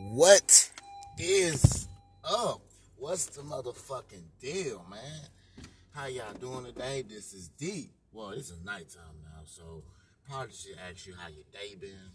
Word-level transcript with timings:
What 0.00 0.70
is 1.18 1.88
up? 2.22 2.60
What's 2.98 3.26
the 3.26 3.42
motherfucking 3.42 4.28
deal, 4.40 4.86
man? 4.88 5.66
How 5.90 6.06
y'all 6.06 6.32
doing 6.40 6.66
today? 6.66 7.02
This 7.02 7.34
is 7.34 7.48
D. 7.48 7.90
Well, 8.12 8.30
this 8.30 8.50
is 8.50 8.62
nighttime 8.64 9.18
now, 9.24 9.42
so 9.44 9.82
probably 10.30 10.54
should 10.54 10.76
ask 10.88 11.04
you 11.04 11.14
how 11.18 11.26
your 11.26 11.42
day 11.52 11.74
been, 11.74 12.12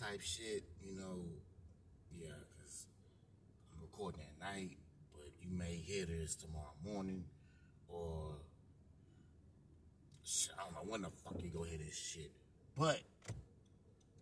type 0.00 0.22
shit. 0.22 0.64
You 0.80 0.98
know, 0.98 1.24
yeah, 2.18 2.30
cause 2.58 2.86
I'm 3.70 3.82
recording 3.82 4.22
at 4.22 4.54
night, 4.54 4.78
but 5.12 5.28
you 5.38 5.50
may 5.54 5.74
hear 5.74 6.06
this 6.06 6.36
tomorrow 6.36 6.72
morning, 6.82 7.24
or 7.86 8.30
I 10.58 10.64
don't 10.64 10.72
know 10.72 10.90
when 10.90 11.02
the 11.02 11.10
fuck 11.22 11.36
you 11.42 11.50
go 11.50 11.64
hear 11.64 11.78
this 11.84 11.98
shit, 11.98 12.32
but 12.78 13.02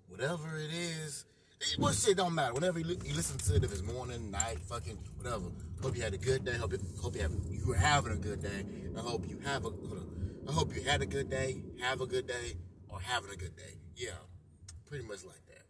whatever 0.09 0.59
it 0.59 0.75
is 0.75 1.27
what 1.79 1.95
shit 1.95 2.17
don't 2.17 2.35
matter. 2.35 2.55
Whenever 2.55 2.79
you, 2.79 2.97
you, 3.05 3.15
listen 3.15 3.39
to 3.39 3.57
it, 3.57 3.65
if 3.65 3.73
it's 3.73 3.83
morning, 3.83 4.31
night, 4.31 4.59
fucking 4.69 4.99
whatever. 5.17 5.45
Hope 5.83 5.97
you 5.97 6.03
had 6.03 6.15
a 6.15 6.19
good 6.19 6.45
day. 6.45 6.57
Hope 6.57 6.73
you, 6.73 6.79
hope 7.01 7.15
you 7.15 7.23
have 7.23 7.33
you 7.51 7.67
were 7.67 7.75
having 7.77 8.13
a 8.13 8.17
good 8.17 8.43
day. 8.43 8.65
I 8.97 9.01
hope 9.01 9.29
you 9.29 9.39
have 9.45 9.65
a. 9.65 9.71
I 10.49 10.53
hope 10.53 10.75
you 10.75 10.83
had 10.83 11.01
a 11.01 11.07
good 11.07 11.31
day, 11.31 11.63
have 11.81 12.01
a 12.01 12.07
good 12.07 12.27
day, 12.27 12.57
or 12.89 13.01
having 13.01 13.31
a 13.31 13.37
good 13.37 13.57
day. 13.57 13.81
Yeah, 13.97 14.11
pretty 14.87 15.05
much 15.05 15.25
like 15.25 15.45
that. 15.47 15.65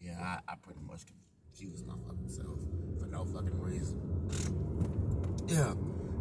Yeah, 0.00 0.18
I, 0.20 0.52
I 0.52 0.54
pretty 0.62 0.80
much 0.86 1.02
confuse 1.06 1.82
my 1.84 1.94
fucking 2.06 2.28
self 2.28 2.60
for 3.00 3.06
no 3.06 3.24
fucking 3.24 3.60
reason. 3.60 4.00
Yeah, 5.46 5.74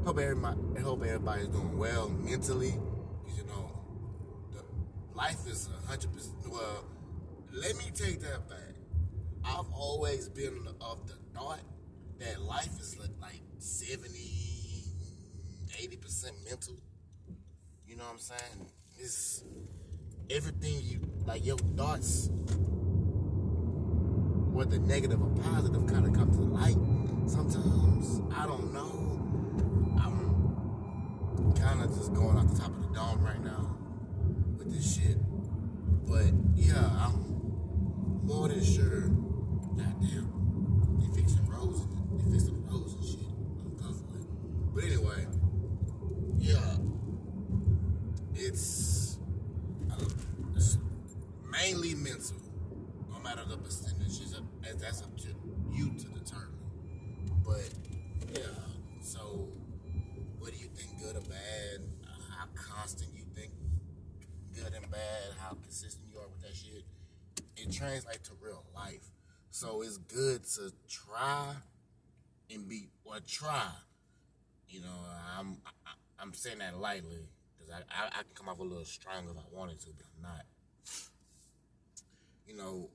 hope 0.06 0.20
everybody. 0.20 0.58
Hope 0.82 1.04
everybody's 1.04 1.48
doing 1.50 1.78
well 1.78 2.10
mentally. 2.10 2.72
Cause 2.72 3.38
you 3.38 3.44
know, 3.46 3.72
life 5.14 5.46
is 5.48 5.68
a 5.68 5.88
hundred 5.88 6.14
percent. 6.14 6.36
Well, 6.50 6.86
let 7.54 7.76
me 7.78 7.92
take 7.94 8.22
that 8.22 8.48
back 8.50 8.67
I've 9.48 9.72
always 9.74 10.28
been 10.28 10.68
of 10.82 11.08
the 11.08 11.14
thought 11.34 11.62
that 12.20 12.42
life 12.42 12.80
is 12.80 12.98
like 13.22 13.42
70, 13.60 14.10
80% 15.70 16.32
mental. 16.50 16.76
You 17.86 17.96
know 17.96 18.04
what 18.04 18.14
I'm 18.14 18.20
saying? 18.20 18.68
It's 19.00 19.44
everything 20.30 20.82
you, 20.84 21.00
like 21.26 21.46
your 21.46 21.58
thoughts, 21.58 22.30
whether 24.52 24.80
negative 24.80 25.22
or 25.22 25.30
positive, 25.42 25.88
kind 25.88 26.06
of 26.06 26.14
come 26.14 26.32
to 26.32 26.42
light. 26.42 26.78
Sometimes, 27.30 28.22
I 28.36 28.46
don't 28.46 28.74
know. 28.74 28.92
I'm 30.04 31.54
kind 31.54 31.82
of 31.82 31.96
just 31.96 32.14
going 32.14 32.38
off 32.38 32.54
the 32.54 32.60
top 32.60 32.70
of 32.70 32.82
the 32.82 32.94
dome 32.94 33.24
right 33.24 33.44
now 33.44 33.78
with 34.58 34.74
this 34.74 34.96
shit. 34.96 35.18
But 36.06 36.34
yeah, 36.56 36.90
I'm 37.00 38.26
more 38.26 38.50
than 38.50 38.64
sure 38.64 39.10
goddamn, 39.78 41.00
they 41.00 41.22
fixing 41.22 41.48
roads 41.48 41.82
they 42.18 42.32
fixing 42.32 42.56
the 42.56 42.72
roads 42.72 42.94
and 42.94 43.06
shit. 43.06 43.28
I'm 43.64 43.78
comfortable. 43.80 44.26
But 44.74 44.84
anyway, 44.84 45.28
yeah, 46.38 46.78
it's, 48.36 49.18
it's 50.56 50.78
mainly 51.52 51.96
mental. 51.96 52.38
No 53.12 53.20
matter 53.20 53.44
the 53.48 53.58
percentages, 53.58 54.36
that's 54.80 55.02
up 55.02 55.18
to 55.18 55.28
you 55.72 55.92
to 55.98 56.08
determine. 56.10 56.60
But 57.46 57.70
yeah, 58.34 58.42
so 59.02 59.50
what 60.40 60.52
do 60.52 60.58
you 60.58 60.68
think, 60.68 61.00
good 61.02 61.16
or 61.16 61.22
bad? 61.22 61.82
How 62.38 62.46
constant 62.56 63.12
you 63.16 63.26
think 63.36 63.52
good 64.54 64.74
and 64.74 64.90
bad? 64.92 65.34
How 65.40 65.56
consistent 65.56 66.08
you 66.12 66.20
are 66.20 66.28
with 66.28 66.42
that 66.42 66.56
shit? 66.56 66.84
It 67.56 67.72
translates 67.72 68.30
to 68.30 68.36
real 68.42 68.64
life. 68.76 69.10
So 69.60 69.82
it's 69.82 69.98
good 69.98 70.44
to 70.54 70.72
try 70.88 71.48
and 72.54 72.70
be 72.70 72.90
or 73.04 73.18
try. 73.28 73.72
You 74.70 74.82
know, 74.82 75.00
I'm 75.36 75.58
I, 76.20 76.22
am 76.22 76.32
saying 76.36 76.60
that 76.60 76.78
lightly 76.78 77.28
because 77.58 77.74
I, 77.74 77.78
I, 77.90 78.06
I 78.06 78.22
can 78.22 78.36
come 78.36 78.50
off 78.50 78.60
a 78.60 78.64
little 78.64 78.86
strong 78.86 79.24
if 79.24 79.36
I 79.36 79.42
wanted 79.52 79.80
to, 79.80 79.88
but 79.98 80.06
I'm 80.16 80.22
not. 80.22 80.46
You 82.48 82.56
know, 82.56 82.90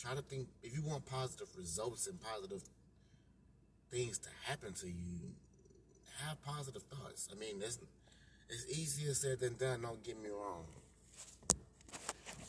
try 0.00 0.16
to 0.16 0.22
think 0.22 0.48
if 0.64 0.74
you 0.74 0.82
want 0.82 1.06
positive 1.06 1.46
results 1.56 2.08
and 2.08 2.18
positive 2.20 2.64
things 3.92 4.18
to 4.18 4.30
happen 4.46 4.72
to 4.72 4.88
you, 4.88 5.30
have 6.26 6.42
positive 6.42 6.82
thoughts. 6.82 7.28
I 7.30 7.38
mean, 7.38 7.62
it's 7.62 7.78
it's 8.50 8.66
easier 8.68 9.14
said 9.14 9.38
than 9.38 9.54
done. 9.54 9.82
Don't 9.82 10.02
get 10.02 10.20
me 10.20 10.30
wrong, 10.30 10.64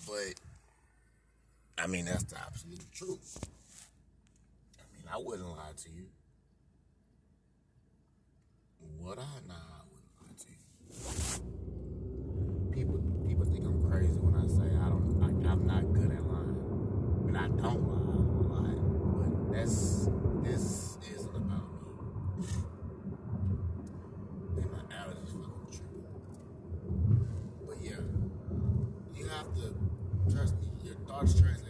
but 0.08 0.34
I 1.78 1.88
mean, 1.88 2.06
that's 2.06 2.24
the 2.24 2.38
absolute 2.40 2.90
truth. 2.94 3.38
I 4.80 4.84
mean, 4.96 5.04
I 5.14 5.18
wouldn't 5.18 5.50
lie 5.50 5.74
to 5.84 5.90
you. 5.90 6.06
Would 9.00 9.20
I? 9.20 9.26
Nah, 9.48 9.54
I 9.54 9.84
wouldn't 9.92 10.10
lie 10.22 10.36
to 10.40 10.48
you. 10.50 10.58
People, 12.72 12.98
people 13.28 13.46
think 13.46 13.66
I'm 13.66 13.84
crazy 13.90 14.20
when 14.20 14.36
I 14.36 14.48
say 14.48 14.74
I 14.76 14.90
don't. 14.90 15.22
I, 15.22 15.28
I'm 15.52 15.68
not 15.68 15.94
good 15.94 16.12
at 16.12 16.24
lying, 16.24 16.58
and 17.28 17.38
I 17.38 17.48
don't 17.48 17.84
lie. 17.86 18.00
lie. 18.56 18.80
But 19.20 19.54
that's 19.54 20.08
this 20.44 20.98
isn't 21.14 21.36
about 21.36 21.68
me. 22.40 22.48
and 24.58 24.72
my 24.72 24.80
allergies 24.96 25.36
fucking 25.38 25.70
tripping. 25.70 26.08
But 27.68 27.78
yeah, 27.84 28.02
you 29.14 29.28
have 29.28 29.54
to 29.56 29.76
trust 30.34 30.56
me. 30.62 30.72
Your 30.84 30.96
thoughts 31.06 31.40
translate 31.40 31.66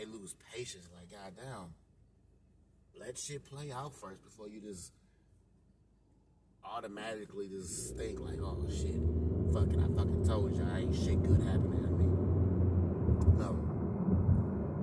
they 0.00 0.06
lose 0.06 0.34
patience. 0.54 0.88
Like, 0.94 1.10
goddamn, 1.10 1.74
let 3.10 3.18
shit 3.18 3.44
play 3.44 3.72
out 3.72 3.92
first 3.92 4.22
before 4.22 4.48
you 4.48 4.60
just 4.60 4.92
automatically 6.64 7.48
just 7.48 7.96
think 7.96 8.20
like, 8.20 8.38
oh 8.40 8.64
shit, 8.70 9.02
fucking, 9.52 9.82
I 9.82 9.88
fucking 9.98 10.24
told 10.24 10.54
you, 10.54 10.64
I 10.72 10.78
ain't 10.78 10.94
shit 10.94 11.20
good 11.20 11.42
happening 11.42 11.82
to 11.82 11.90
me. 11.90 12.06
No, 13.36 13.50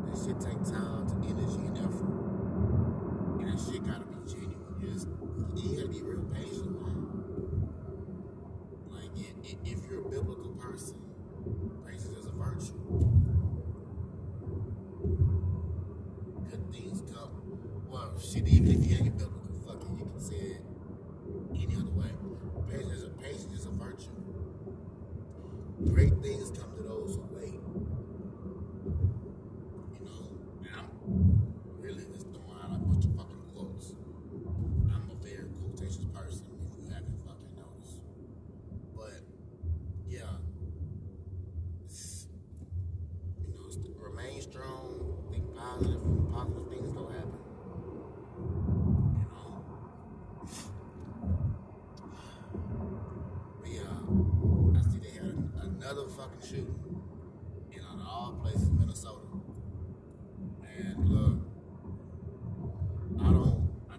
that 0.09 0.17
shit 0.17 0.41
take 0.41 0.61
time, 0.65 1.07
to 1.07 1.15
energy, 1.23 1.67
and 1.71 1.77
effort, 1.77 3.39
and 3.39 3.47
that 3.47 3.63
shit 3.63 3.87
gotta 3.87 4.03
be 4.03 4.19
genuine. 4.29 4.75
You 4.81 4.91
just, 4.91 5.07
you 5.55 5.77
gotta 5.77 5.87
be 5.87 6.01
real 6.01 6.27
patient, 6.35 6.81
man. 6.81 6.99
Like, 8.89 9.11
if 9.63 9.89
you're 9.89 10.05
a 10.05 10.09
biblical 10.09 10.51
person, 10.59 10.99
patience 11.85 12.17
is 12.17 12.25
a 12.25 12.31
virtue. 12.31 13.27
shit, 18.19 18.47
even 18.47 18.67
if 18.67 18.89
you 18.89 18.97
ain't 18.97 19.17
biblical, 19.17 19.47
fuck 19.65 19.81
it, 19.81 19.89
you 19.97 20.05
can 20.05 20.19
say 20.19 20.35
it 20.35 20.61
any 21.55 21.75
other 21.75 21.91
way. 21.91 22.09
Patience 22.69 22.91
is 22.91 23.03
a 23.03 23.09
patience 23.09 23.53
is 23.53 23.65
a 23.65 23.69
virtue. 23.69 24.09
Great 25.93 26.13
things 26.21 26.51
come 26.51 26.75
to 26.75 26.83
those 26.83 27.15
who 27.15 27.27
wait. 27.31 27.53
You 29.93 30.01
know, 30.03 30.29
and 30.59 30.69
I'm 30.75 30.89
really 31.79 32.05
just 32.13 32.27
throwing 32.33 32.59
out 32.63 32.75
a 32.75 32.79
bunch 32.79 33.05
of 33.05 33.15
fucking 33.15 33.43
quotes. 33.53 33.93
I'm 34.91 35.09
a 35.09 35.15
very 35.23 35.47
quotations 35.61 36.05
person, 36.13 36.45
if 36.59 36.83
you 36.83 36.89
haven't 36.91 37.21
fucking 37.25 37.53
noticed. 37.55 38.01
But 38.95 39.21
yeah, 40.07 40.41
you 43.45 43.53
know, 43.53 43.69
remain 44.01 44.41
strong, 44.41 45.29
think 45.31 45.55
positive, 45.55 46.01
positive 46.33 46.67
things 46.69 46.91
don't 46.93 47.11
happen. 47.11 47.37
another 55.87 56.09
fucking 56.09 56.41
shooting 56.41 56.75
in 57.71 57.81
on 57.81 58.01
all 58.01 58.37
places, 58.41 58.69
Minnesota. 58.71 59.25
And 60.77 61.09
look, 61.09 61.39
I 63.21 63.31
don't, 63.31 63.69
I, 63.89 63.95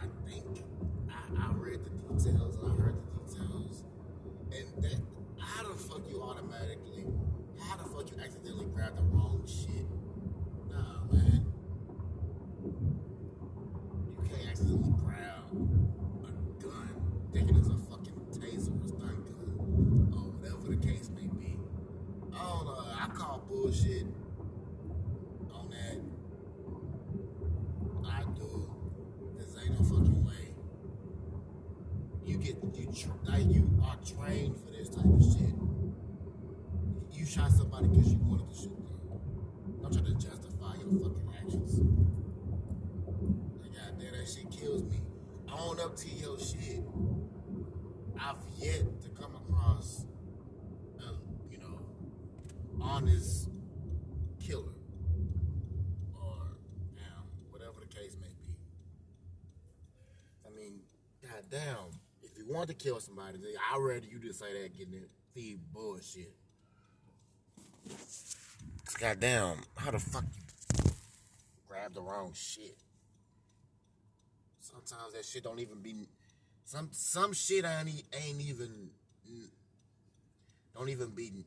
I 0.00 0.06
think, 0.24 0.62
I, 1.10 1.42
I 1.42 1.52
read 1.54 1.80
the 1.82 1.90
details 2.14 2.56
and 2.56 2.72
I 2.72 2.74
heard 2.76 2.94
the 2.94 3.32
details. 3.32 3.84
And 4.52 4.84
that, 4.84 5.00
how 5.40 5.64
the 5.64 5.74
fuck 5.76 6.02
you 6.08 6.22
automatically, 6.22 7.06
how 7.58 7.76
the 7.76 7.88
fuck 7.88 8.08
you 8.12 8.22
accidentally 8.22 8.66
grab 8.66 8.94
the 8.94 9.02
wrong 9.02 9.44
shit? 9.44 9.86
Nah, 10.70 11.12
man. 11.12 11.52
Tr- 32.46 33.08
like 33.24 33.44
you 33.50 33.70
are 33.84 33.96
trained 34.04 34.56
for 34.56 34.70
this 34.72 34.88
type 34.88 35.04
of 35.04 35.22
shit. 35.22 35.54
You 37.12 37.26
shot 37.26 37.52
somebody 37.52 37.88
because 37.88 38.12
you 38.12 38.18
wanted 38.18 38.48
to 38.48 38.54
shoot 38.54 38.76
them. 38.76 39.84
I'm 39.84 39.92
trying 39.92 40.06
to 40.06 40.14
justify 40.14 40.74
your 40.76 40.90
fucking 41.00 41.30
actions. 41.38 41.78
Like, 43.60 43.72
goddamn, 43.74 44.12
that 44.12 44.28
shit 44.28 44.50
kills 44.50 44.82
me. 44.84 45.00
I 45.48 45.58
own 45.58 45.80
up 45.80 45.96
to 45.96 46.08
your 46.08 46.38
shit. 46.38 46.82
I've 48.18 48.36
yet 48.56 49.02
to 49.02 49.08
come 49.10 49.34
across, 49.36 50.04
a, 51.00 51.12
you 51.50 51.58
know, 51.58 51.78
honest 52.80 53.48
killer 54.40 54.74
or 56.14 56.56
um, 56.98 57.26
want 62.52 62.68
to 62.68 62.74
kill 62.74 63.00
somebody, 63.00 63.38
I'd 63.72 63.78
rather 63.78 64.06
you 64.06 64.18
just 64.18 64.38
say 64.38 64.62
that 64.62 64.76
getting 64.76 65.04
feed 65.34 65.60
bullshit. 65.72 66.32
Cause 67.88 68.96
goddamn, 68.98 69.56
how 69.76 69.90
the 69.90 69.98
fuck 69.98 70.24
you 70.84 70.90
grab 71.68 71.94
the 71.94 72.02
wrong 72.02 72.32
shit? 72.34 72.76
Sometimes 74.60 75.14
that 75.14 75.24
shit 75.24 75.44
don't 75.44 75.60
even 75.60 75.80
be 75.80 76.08
some 76.64 76.88
some 76.92 77.32
shit 77.32 77.64
ain't 77.64 77.88
e- 77.88 78.04
ain't 78.12 78.40
even 78.40 78.90
don't 80.74 80.88
even 80.88 81.10
be 81.10 81.44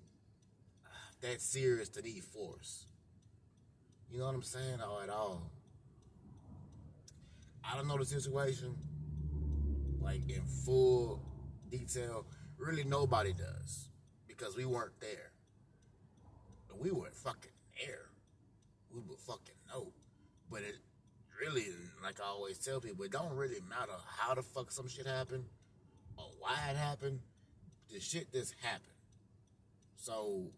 that 1.22 1.42
serious 1.42 1.90
to 1.90 2.02
need 2.02 2.24
force. 2.24 2.86
You 4.12 4.20
know 4.20 4.26
what 4.26 4.36
I'm 4.36 4.44
saying? 4.44 4.80
Or 4.82 5.04
at 5.04 5.10
all. 5.10 5.50
I 7.64 7.76
don't 7.76 7.88
know 7.88 7.98
the 7.98 8.06
situation 8.06 8.76
like 10.06 10.30
in 10.30 10.44
full 10.64 11.22
detail. 11.70 12.26
Really, 12.58 12.84
nobody 12.84 13.34
does 13.34 13.90
because 14.28 14.56
we 14.56 14.66
weren't 14.66 14.98
there. 15.02 15.32
But 16.70 16.80
we 16.80 16.92
weren't 16.92 17.16
fucking 17.16 17.52
there. 17.84 18.10
We 18.94 19.02
would 19.02 19.20
fucking 19.20 19.56
know. 19.70 19.92
But 20.50 20.62
it 20.62 20.76
really, 21.42 21.66
like 22.04 22.22
I 22.22 22.28
always 22.28 22.60
tell 22.60 22.80
people, 22.80 23.04
it 23.04 23.12
don't 23.12 23.36
really 23.36 23.60
matter 23.68 23.92
how 24.06 24.36
the 24.36 24.44
fuck 24.44 24.72
some 24.72 24.88
shit 24.88 25.08
happened 25.08 25.46
or 26.18 26.26
why 26.40 26.56
it 26.70 26.78
happened. 26.78 27.20
The 27.92 28.00
shit 28.00 28.32
just 28.32 28.54
happened. 28.62 28.92
So 29.96 30.52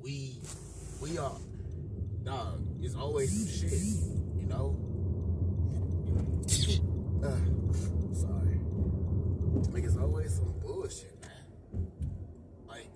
we 0.00 0.40
we 1.00 1.18
are 1.18 1.36
dog. 2.24 2.66
It's 2.80 2.94
always 2.94 3.30
some 3.30 3.68
shit, 3.68 3.78
you 4.40 4.46
know. 4.46 4.94
Sorry. 7.24 8.60
Like 9.72 9.84
it's 9.84 9.96
always 9.96 10.34
some 10.34 10.54
bullshit, 10.60 11.18
man. 11.22 11.88
Like 12.68 12.90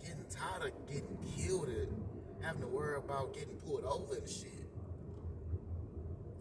getting 0.00 0.24
tired 0.30 0.72
of 0.72 0.88
getting 0.88 1.18
killed 1.36 1.68
and 1.68 2.02
having 2.40 2.62
to 2.62 2.66
worry 2.66 2.96
about 2.96 3.34
getting 3.34 3.56
pulled 3.56 3.84
over 3.84 4.14
and 4.14 4.28
shit. 4.28 4.68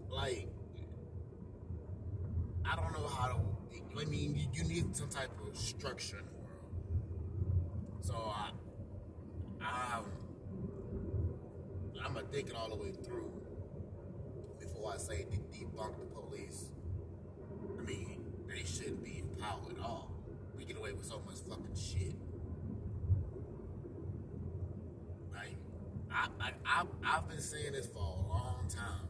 Like 0.09 0.47
I 2.65 2.75
don't 2.75 2.93
know 2.93 3.07
how 3.07 3.27
to. 3.27 3.35
I 3.99 4.05
mean, 4.05 4.47
you, 4.53 4.63
need 4.63 4.95
some 4.95 5.09
type 5.09 5.29
of 5.45 5.57
structure 5.57 6.17
in 6.17 6.25
the 6.25 6.31
world. 6.31 6.69
So 7.99 8.15
I, 8.15 8.51
I'm, 9.61 10.05
I'm 12.17 12.25
think 12.27 12.49
it 12.49 12.55
all 12.55 12.69
the 12.69 12.77
way 12.77 12.93
through 13.03 13.29
before 14.59 14.93
I 14.93 14.97
say 14.97 15.25
de- 15.29 15.57
debunk 15.57 15.99
the 15.99 16.05
police. 16.05 16.71
I 17.77 17.83
mean, 17.83 18.23
they 18.47 18.63
shouldn't 18.63 19.03
be 19.03 19.19
in 19.19 19.30
at 19.43 19.79
all. 19.83 20.11
We 20.57 20.65
get 20.65 20.77
away 20.77 20.93
with 20.93 21.05
so 21.05 21.21
much 21.25 21.37
fucking 21.49 21.75
shit. 21.75 22.15
Like, 25.33 25.55
I, 26.11 26.27
I, 26.39 26.51
I, 26.65 26.85
I've 27.03 27.29
been 27.29 27.41
saying 27.41 27.73
this 27.73 27.87
for 27.87 27.99
a 27.99 28.29
long 28.29 28.65
time. 28.69 29.07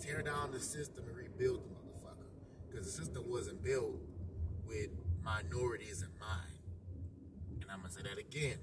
Tear 0.00 0.22
down 0.22 0.52
the 0.52 0.60
system 0.60 1.04
and 1.08 1.16
rebuild 1.16 1.62
the 1.64 1.68
motherfucker. 1.68 2.26
Because 2.70 2.86
the 2.86 2.92
system 3.04 3.24
wasn't 3.26 3.62
built 3.62 3.96
with 4.66 4.90
minorities 5.22 6.02
in 6.02 6.08
mind. 6.20 6.58
And 7.62 7.70
I'm 7.70 7.80
going 7.80 7.90
to 7.90 7.96
say 7.96 8.02
that 8.02 8.18
again. 8.18 8.58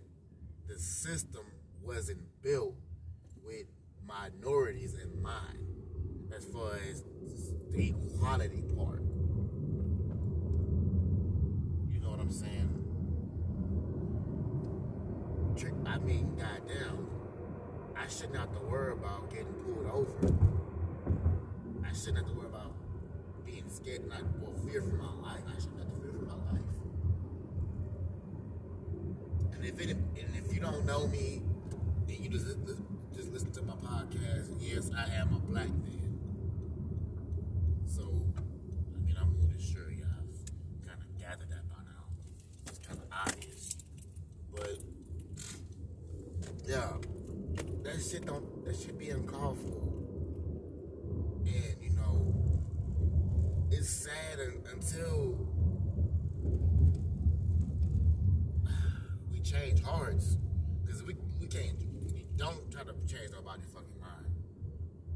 The 0.67 0.77
system 0.77 1.45
wasn't 1.81 2.19
built 2.41 2.75
with 3.43 3.65
minorities 4.05 4.93
in 4.93 5.21
mind 5.21 5.71
as 6.35 6.45
far 6.45 6.73
as 6.89 7.03
the 7.71 7.89
equality 7.89 8.63
part. 8.77 9.01
You 11.89 11.99
know 11.99 12.10
I'm 12.21 12.31
saying? 12.31 12.67
I 15.85 15.97
mean, 15.97 16.35
goddamn, 16.37 17.07
I 17.97 18.07
shouldn't 18.07 18.37
have 18.37 18.51
to 18.53 18.59
worry 18.59 18.93
about 18.93 19.29
getting 19.29 19.53
pulled 19.65 19.85
over. 19.87 20.33
I 21.85 21.93
shouldn't 21.93 22.17
have 22.17 22.27
to 22.27 22.33
worry 22.33 22.47
about 22.47 22.73
being 23.45 23.67
scared, 23.69 24.07
not 24.07 24.21
or 24.45 24.53
fear 24.65 24.81
for 24.81 24.95
my 24.95 25.13
life. 25.21 25.41
I 25.47 25.59
shouldn't 25.59 25.79
have 25.79 25.93
to 25.93 25.99
fear 26.01 26.11
for 26.13 26.25
my 26.25 26.51
life. 26.51 26.61
And 29.53 29.65
if 29.65 29.79
it, 29.81 29.89
and 29.89 30.35
if 30.35 30.53
you 30.53 30.61
don't 30.61 30.85
know 30.85 31.07
me, 31.07 31.41
and 32.07 32.17
you 32.17 32.29
just 32.29 32.45
just 33.13 33.31
listen 33.33 33.51
to 33.51 33.61
my 33.63 33.73
podcast, 33.73 34.55
yes, 34.59 34.91
I 34.97 35.13
am 35.15 35.33
a 35.33 35.39
black 35.39 35.67
man. 35.69 36.19
So, 37.85 38.03
I 38.37 38.99
mean, 39.05 39.15
I'm 39.19 39.33
more 39.37 39.47
than 39.47 39.59
sure 39.59 39.91
y'all 39.91 40.07
have 40.07 40.87
kind 40.87 41.01
of 41.01 41.19
gathered 41.19 41.49
that 41.49 41.67
by 41.69 41.83
now. 41.83 42.05
It's 42.67 42.79
kind 42.79 42.99
of 42.99 43.05
obvious, 43.11 43.75
but 44.55 44.77
yeah, 46.65 46.93
that 47.83 48.01
shit 48.01 48.25
don't 48.25 48.65
that 48.65 48.75
shit 48.75 48.97
be 48.97 49.09
uncalled 49.09 49.57
for. 49.59 49.81
And 51.47 51.75
you 51.81 51.89
know, 51.91 52.33
it's 53.71 53.89
sad 53.89 54.39
un- 54.39 54.63
until 54.73 55.37
we 59.31 59.39
change 59.41 59.81
hearts, 59.81 60.37
because 60.85 61.03
we 61.03 61.15
we 61.39 61.47
can't. 61.47 61.77
We 62.13 62.25
don't 62.37 62.71
try 62.71 62.83
to 62.83 62.93
change 63.11 63.31
nobody's 63.33 63.65
fucking 63.65 63.99
mind, 63.99 64.25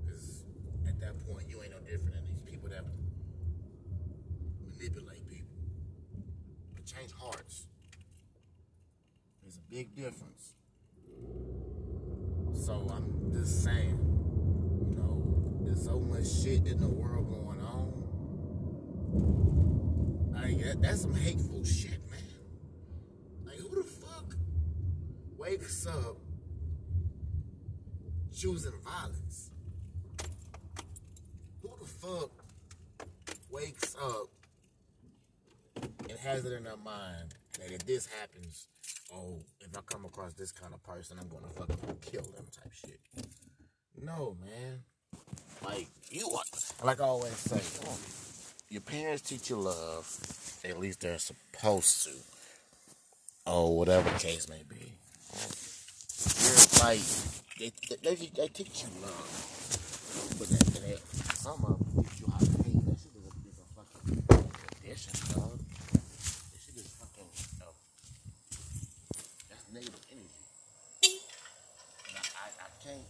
because 0.04 0.44
at 0.86 1.00
that 1.00 1.16
point 1.26 1.48
you 1.50 1.64
ain't 1.64 1.72
no 1.72 1.80
different 1.80 2.14
than 2.14 2.26
these 2.26 2.42
people 2.42 2.68
that 2.68 2.84
manipulate 4.70 5.26
people. 5.30 5.56
But 6.74 6.86
change 6.86 7.12
hearts. 7.18 7.68
There's 9.42 9.56
a 9.56 9.62
big 9.70 9.96
difference. 9.96 10.56
So 12.66 12.86
I'm 12.92 13.32
just 13.32 13.64
saying, 13.64 13.98
you 14.90 14.96
know, 14.98 15.24
there's 15.62 15.86
so 15.86 15.98
much 16.00 16.28
shit 16.28 16.68
in 16.68 16.82
the 16.82 16.90
world 16.90 17.30
going 17.30 17.62
on. 17.62 17.94
Like 20.34 20.58
that, 20.66 20.82
that's 20.82 21.04
some 21.04 21.16
hateful 21.16 21.64
shit, 21.64 22.02
man. 22.10 22.20
Like 23.46 23.60
who 23.60 23.70
the 23.74 23.84
fuck 23.84 24.36
wakes 25.38 25.88
up 25.88 26.18
choosing 28.36 28.74
violence? 28.84 29.52
Who 31.62 31.70
the 31.80 31.86
fuck 31.86 32.32
wakes 33.50 33.96
up 33.96 34.30
and 36.10 36.20
has 36.20 36.44
it 36.45 36.45
in 36.58 36.64
their 36.64 36.78
mind 36.78 37.36
that 37.60 37.72
if 37.72 37.86
this 37.86 38.08
happens, 38.20 38.68
oh, 39.14 39.40
if 39.62 39.76
I 39.78 39.82
come 39.86 40.06
across 40.06 40.34
this 40.34 40.52
kind 40.52 40.74
of 40.74 40.84
person, 40.84 41.18
I'm 41.20 41.28
gonna 41.30 41.52
fucking 41.56 41.98
kill 42.02 42.24
them 42.24 42.46
type 42.52 42.72
shit. 42.74 43.00
No, 44.02 44.36
man. 44.44 44.84
Like 45.64 45.88
you 46.10 46.30
like 46.84 47.00
I 47.02 47.06
always 47.06 47.34
say, 47.34 47.62
your 48.70 48.82
parents 48.82 49.22
teach 49.22 49.50
you 49.50 49.58
love. 49.58 50.08
At 50.64 50.80
least 50.80 51.02
they're 51.02 51.18
supposed 51.18 52.04
to, 52.06 52.12
or 53.46 53.78
whatever 53.78 54.10
the 54.10 54.20
case 54.20 54.48
may 54.50 54.64
be. 54.68 54.98
You're 56.42 56.84
like 56.84 57.00
they 57.60 57.72
they, 57.90 58.16
they, 58.16 58.16
they 58.36 58.48
teach 58.48 58.84
you 58.84 58.90
love, 59.02 60.36
but 60.38 60.48
they, 60.50 60.80
they, 60.80 60.98
some 61.36 61.64
of 61.66 61.78
them 61.80 62.04
teach 62.04 62.20
you 62.20 62.28
how 62.32 62.40
to 62.40 62.46
hate. 62.64 62.86
That 62.86 62.98
shit 63.00 63.14
is 63.16 63.26
a, 63.26 63.32
is 63.48 63.60
a 63.60 63.66
fucking 63.76 64.24
tradition, 64.82 65.14
dog. 65.34 65.58
That 65.60 66.60
shit 66.60 66.76
is 66.78 66.90
fucking. 67.00 67.30
Uh, 67.62 67.72
that's 69.50 69.66
negative 69.74 70.06
energy. 70.12 70.42
And 72.10 72.16
I, 72.18 72.20
I, 72.20 72.48
I 72.60 72.70
can't 72.84 73.08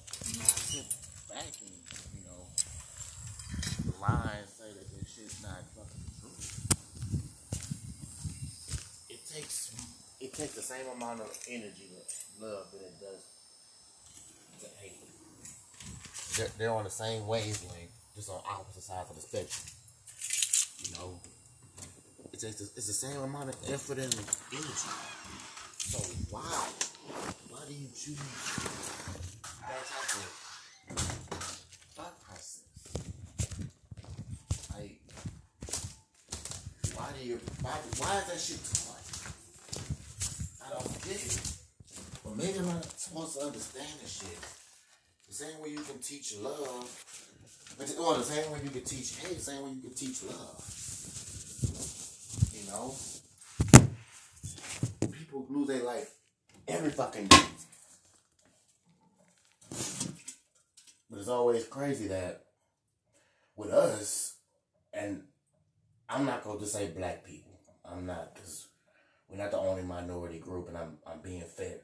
sit 0.60 0.88
back 1.30 1.54
and, 1.62 1.76
you 2.14 2.22
know, 2.28 2.42
lie 4.02 4.38
and 4.40 4.50
say 4.50 4.70
that 4.74 4.88
this 4.92 5.08
shit's 5.10 5.42
not 5.42 5.64
fucking 5.76 6.06
true. 6.20 6.38
It 9.10 9.22
takes 9.26 9.72
it 10.20 10.25
takes 10.36 10.56
the 10.56 10.62
same 10.62 10.86
amount 10.98 11.22
of 11.22 11.32
energy 11.50 11.88
to 11.96 12.46
love 12.46 12.68
than 12.72 12.82
it 12.82 13.00
does 13.00 13.24
to 14.60 14.68
hate. 14.82 15.00
They're, 16.38 16.52
they're 16.58 16.76
on 16.76 16.84
the 16.84 16.90
same 16.90 17.26
wavelength, 17.26 17.92
just 18.16 18.30
on 18.30 18.42
opposite 18.50 18.84
sides 18.84 19.10
of 19.10 19.16
the 19.16 19.22
spectrum. 19.22 19.64
You 20.84 20.92
know, 21.00 21.20
takes 22.38 22.58
the, 22.58 22.70
it's 22.76 22.88
the 22.88 22.94
same 22.94 23.22
amount 23.22 23.50
of 23.50 23.56
effort 23.72 23.98
and 23.98 24.14
energy. 24.14 24.92
So 25.78 26.00
why? 26.30 26.42
Why 27.50 27.60
do 27.68 27.74
you 27.74 27.88
choose 27.96 28.20
that 29.62 29.86
type 29.88 30.16
of 30.20 31.00
thought 31.96 32.20
process? 32.24 32.62
Like, 34.76 35.00
why 36.98 37.08
do 37.18 37.26
you? 37.26 37.40
Why? 37.62 37.72
Why 38.00 38.18
is 38.18 38.26
that 38.28 38.40
shit 38.40 38.85
it. 41.10 41.40
Well, 42.24 42.36
maybe 42.36 42.60
I'm 42.60 42.68
not 42.68 42.86
supposed 43.00 43.38
to 43.40 43.46
understand 43.46 43.88
this 44.02 44.20
shit. 44.20 44.40
The 45.28 45.34
same 45.34 45.60
way 45.62 45.70
you 45.70 45.80
can 45.80 46.00
teach 46.00 46.36
love, 46.38 46.90
but 47.78 47.88
the, 47.88 48.02
well, 48.02 48.16
the 48.16 48.24
same 48.24 48.52
way 48.52 48.60
you 48.64 48.70
can 48.70 48.84
teach 48.84 49.16
hate, 49.18 49.38
the 49.38 49.44
same 49.44 49.64
way 49.64 49.72
you 49.72 49.82
can 49.82 49.94
teach 49.94 50.24
love. 50.24 50.64
You 52.54 52.68
know, 52.70 52.96
people 55.12 55.46
lose 55.50 55.68
their 55.68 55.84
life 55.84 56.12
every 56.68 56.92
fucking 56.92 57.28
day. 57.28 57.38
But 61.10 61.20
it's 61.20 61.28
always 61.28 61.66
crazy 61.66 62.08
that 62.08 62.46
with 63.56 63.72
us, 63.72 64.36
and 64.94 65.24
I'm 66.10 66.26
not 66.26 66.44
going 66.44 66.60
to 66.60 66.66
say 66.66 66.88
black 66.88 67.24
people. 67.26 67.52
I'm 67.84 68.06
not, 68.06 68.36
because 68.36 68.68
we're 69.30 69.38
not 69.38 69.52
the 69.52 69.58
only 69.58 69.84
minority 69.84 70.40
group, 70.40 70.68
and 70.68 70.78
I'm, 70.78 70.98
I'm 71.06 71.20
being 71.22 71.42
fair. 71.42 71.80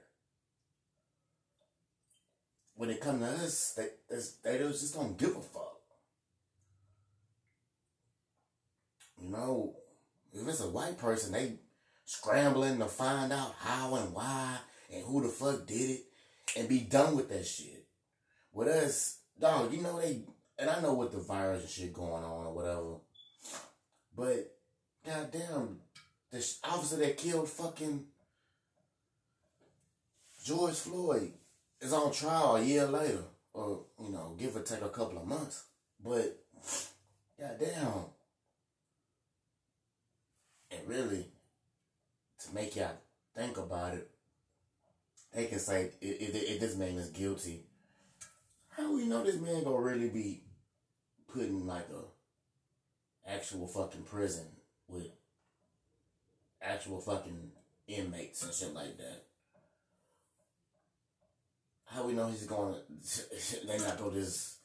When 2.75 2.89
it 2.89 3.01
comes 3.01 3.21
to 3.21 3.45
us, 3.45 3.74
they, 3.77 3.88
they 4.43 4.57
just 4.60 4.95
don't 4.95 5.17
give 5.17 5.36
a 5.36 5.41
fuck. 5.41 5.77
You 9.21 9.29
know, 9.29 9.75
if 10.33 10.48
it's 10.48 10.62
a 10.62 10.69
white 10.69 10.98
person, 10.98 11.33
they 11.33 11.60
scrambling 12.05 12.79
to 12.79 12.86
find 12.86 13.31
out 13.31 13.55
how 13.60 13.95
and 13.95 14.13
why 14.13 14.57
and 14.91 15.05
who 15.05 15.21
the 15.21 15.29
fuck 15.29 15.65
did 15.67 15.91
it 15.91 16.01
and 16.57 16.67
be 16.67 16.79
done 16.79 17.15
with 17.15 17.29
that 17.29 17.45
shit. 17.45 17.86
With 18.51 18.67
us, 18.67 19.19
dog, 19.39 19.71
you 19.71 19.81
know 19.81 20.00
they 20.00 20.24
and 20.57 20.69
I 20.69 20.81
know 20.81 20.93
what 20.93 21.12
the 21.12 21.19
virus 21.19 21.62
and 21.62 21.69
shit 21.69 21.93
going 21.93 22.24
on 22.24 22.45
or 22.45 22.53
whatever. 22.53 22.98
But 24.15 24.55
goddamn, 25.05 25.79
the 26.31 26.55
officer 26.63 26.97
that 26.97 27.17
killed 27.17 27.50
fucking 27.50 28.05
George 30.43 30.75
Floyd 30.75 31.33
is 31.79 31.93
on 31.93 32.11
trial 32.11 32.55
a 32.55 32.63
year 32.63 32.88
later, 32.88 33.23
or 33.53 33.81
you 34.00 34.09
know, 34.09 34.35
give 34.39 34.55
or 34.55 34.61
take 34.61 34.81
a 34.81 34.89
couple 34.89 35.19
of 35.19 35.27
months. 35.27 35.65
But 36.03 36.39
goddamn, 37.39 38.05
and 40.71 40.88
really, 40.88 41.27
to 42.39 42.55
make 42.55 42.75
y'all 42.75 42.97
think 43.35 43.57
about 43.57 43.93
it, 43.93 44.09
they 45.33 45.45
can 45.45 45.59
say 45.59 45.91
if, 46.01 46.35
if 46.35 46.59
this 46.59 46.75
man 46.75 46.95
is 46.95 47.09
guilty, 47.09 47.65
how 48.69 48.95
we 48.95 49.05
know 49.05 49.23
this 49.23 49.35
man 49.35 49.63
gonna 49.63 49.79
really 49.79 50.09
be 50.09 50.41
put 51.31 51.43
in 51.43 51.67
like 51.67 51.88
a 51.89 53.29
actual 53.29 53.67
fucking 53.67 54.03
prison 54.03 54.45
with 54.88 55.07
actual 56.62 57.00
fucking 57.00 57.51
inmates 57.88 58.44
and 58.44 58.53
shit 58.53 58.74
like 58.74 58.98
that? 58.98 59.24
How 61.86 62.06
we 62.06 62.13
know 62.13 62.27
he's 62.27 62.46
gonna? 62.46 62.77
They 63.68 63.77
not 63.77 63.98
gonna 63.98 64.13
just 64.13 64.60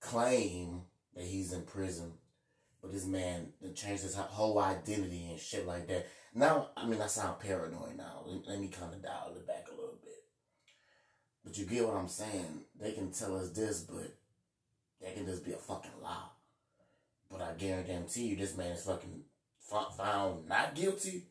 claim 0.00 0.82
that 1.14 1.24
he's 1.24 1.52
in 1.52 1.62
prison, 1.62 2.12
but 2.82 2.92
this 2.92 3.06
man 3.06 3.52
changed 3.74 4.02
his 4.02 4.16
whole 4.16 4.58
identity 4.58 5.28
and 5.30 5.38
shit 5.38 5.66
like 5.66 5.86
that. 5.88 6.06
Now, 6.34 6.68
I 6.76 6.86
mean, 6.86 7.00
I 7.00 7.06
sound 7.06 7.40
paranoid 7.40 7.96
now. 7.96 8.24
Let 8.46 8.60
me 8.60 8.68
kind 8.68 8.92
of 8.92 9.02
dial 9.02 9.34
it 9.36 9.46
back 9.46 9.66
a 9.68 9.74
little 9.74 9.98
bit. 10.02 10.24
But 11.44 11.56
you 11.56 11.64
get 11.64 11.86
what 11.86 11.96
I'm 11.96 12.08
saying? 12.08 12.62
They 12.80 12.92
can 12.92 13.10
tell 13.10 13.36
us 13.36 13.50
this, 13.50 13.80
but 13.80 14.16
that 15.00 15.14
can 15.14 15.26
just 15.26 15.44
be 15.44 15.52
a 15.52 15.56
fucking 15.56 16.02
lie. 16.02 16.28
But 17.30 17.42
I 17.42 17.52
guarantee 17.54 18.26
you, 18.26 18.36
this 18.36 18.56
man 18.56 18.72
is 18.72 18.84
fucking 18.84 19.22
found 19.96 20.48
not 20.48 20.74
guilty. 20.74 21.24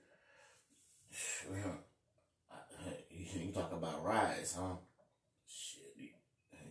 You 3.33 3.51
talk 3.51 3.71
about 3.73 4.05
rise, 4.05 4.55
huh? 4.57 4.75
Shit, 5.47 6.11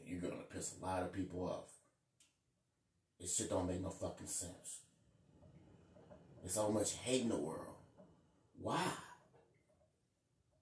you're 0.06 0.20
gonna 0.20 0.42
piss 0.50 0.74
a 0.80 0.84
lot 0.84 1.02
of 1.02 1.12
people 1.12 1.42
off. 1.42 1.70
This 3.20 3.36
shit 3.36 3.50
don't 3.50 3.66
make 3.66 3.82
no 3.82 3.90
fucking 3.90 4.26
sense. 4.26 4.80
There's 6.40 6.54
so 6.54 6.70
much 6.70 6.92
hate 6.94 7.22
in 7.22 7.28
the 7.28 7.36
world. 7.36 7.74
Why? 8.60 8.80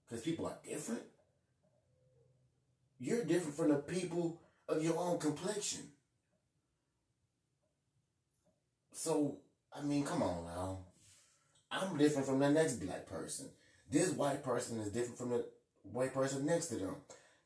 Because 0.07 0.23
people 0.23 0.47
are 0.47 0.57
different? 0.67 1.03
You're 2.99 3.23
different 3.23 3.55
from 3.55 3.69
the 3.69 3.75
people 3.75 4.41
of 4.67 4.83
your 4.83 4.97
own 4.97 5.19
complexion. 5.19 5.81
So, 8.91 9.37
I 9.73 9.81
mean, 9.81 10.05
come 10.05 10.23
on 10.23 10.45
now. 10.45 10.79
I'm 11.71 11.97
different 11.97 12.27
from 12.27 12.39
the 12.39 12.49
next 12.49 12.75
black 12.75 13.05
person. 13.07 13.47
This 13.91 14.11
white 14.11 14.43
person 14.43 14.79
is 14.79 14.91
different 14.91 15.17
from 15.17 15.29
the 15.29 15.45
white 15.91 16.13
person 16.13 16.45
next 16.45 16.67
to 16.67 16.75
them. 16.75 16.95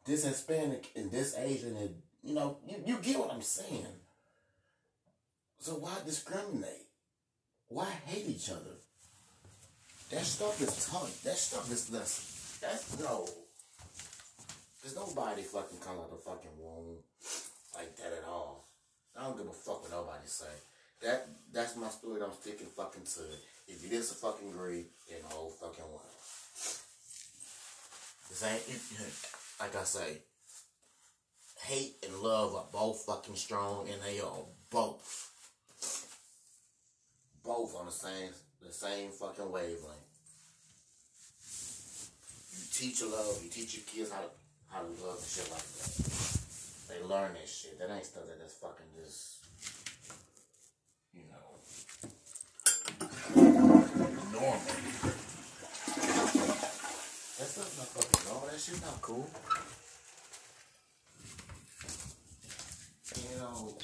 This 0.05 0.25
Hispanic 0.25 0.89
and 0.95 1.11
this 1.11 1.35
Asian, 1.37 1.75
and 1.75 1.95
you 2.23 2.33
know, 2.33 2.57
you, 2.67 2.75
you 2.85 2.97
get 3.01 3.19
what 3.19 3.31
I'm 3.31 3.41
saying. 3.41 3.85
So 5.59 5.73
why 5.73 5.97
discriminate? 6.05 6.87
Why 7.67 7.85
hate 8.05 8.27
each 8.27 8.49
other? 8.49 8.79
That 10.11 10.25
stuff 10.25 10.59
is 10.61 10.89
tough. 10.89 11.21
That 11.23 11.37
stuff 11.37 11.71
is 11.71 11.91
less. 11.91 12.57
That's 12.61 12.99
no. 12.99 13.27
There's 14.81 14.95
nobody 14.95 15.43
fucking 15.43 15.79
come 15.79 15.97
out 15.97 16.09
the 16.09 16.17
fucking 16.17 16.57
womb 16.57 16.97
like 17.75 17.95
that 17.97 18.13
at 18.13 18.27
all. 18.27 18.65
I 19.15 19.23
don't 19.23 19.37
give 19.37 19.47
a 19.47 19.51
fuck 19.51 19.83
what 19.83 19.91
nobody 19.91 20.25
say. 20.25 20.45
That 21.01 21.27
that's 21.51 21.75
my 21.75 21.89
story. 21.89 22.21
I'm 22.23 22.33
sticking 22.33 22.67
fucking 22.67 23.03
to 23.03 23.21
it. 23.21 23.43
If 23.69 23.83
you 23.83 23.89
get 23.89 24.01
a 24.01 24.03
fucking 24.03 24.49
agree, 24.49 24.87
then 25.09 25.19
the 25.21 25.35
whole 25.35 25.51
fucking 25.51 25.85
world. 25.85 26.01
This 28.29 28.43
ain't 28.43 28.67
it, 28.67 28.81
like 29.59 29.75
I 29.75 29.83
say. 29.83 30.17
Hate 31.61 31.95
and 32.03 32.15
love 32.21 32.55
are 32.55 32.65
both 32.71 33.05
fucking 33.05 33.35
strong, 33.35 33.87
and 33.89 34.01
they 34.01 34.19
are 34.19 34.45
both 34.71 35.27
both 37.43 37.75
on 37.75 37.85
the 37.85 37.91
same 37.91 38.31
the 38.61 38.73
same 38.73 39.11
fucking 39.11 39.51
wavelength. 39.51 40.07
You 42.51 42.65
teach 42.71 43.01
love, 43.03 43.39
you 43.43 43.49
teach 43.49 43.75
your 43.75 43.85
kids 43.85 44.11
how 44.11 44.21
to 44.21 44.29
how 44.69 44.81
to 44.81 44.87
love 45.05 45.17
and 45.17 45.27
shit 45.27 45.49
like 45.51 45.63
that. 45.63 46.09
They 46.89 47.01
learn 47.07 47.33
that 47.33 47.47
shit. 47.47 47.79
That 47.79 47.91
ain't 47.93 48.05
stuff 48.05 48.25
that 48.27 48.39
that's 48.39 48.55
fucking 48.55 48.85
just 49.03 49.39
you 51.13 51.23
know 51.29 51.59
normal. 54.39 54.59
That 57.39 57.47
stuff's 57.47 57.77
not 57.77 57.87
fucking. 57.91 58.19
That 58.47 58.59
shit's 58.59 58.81
not 58.81 59.01
cool. 59.01 59.29
You 63.15 63.37
know 63.39 63.75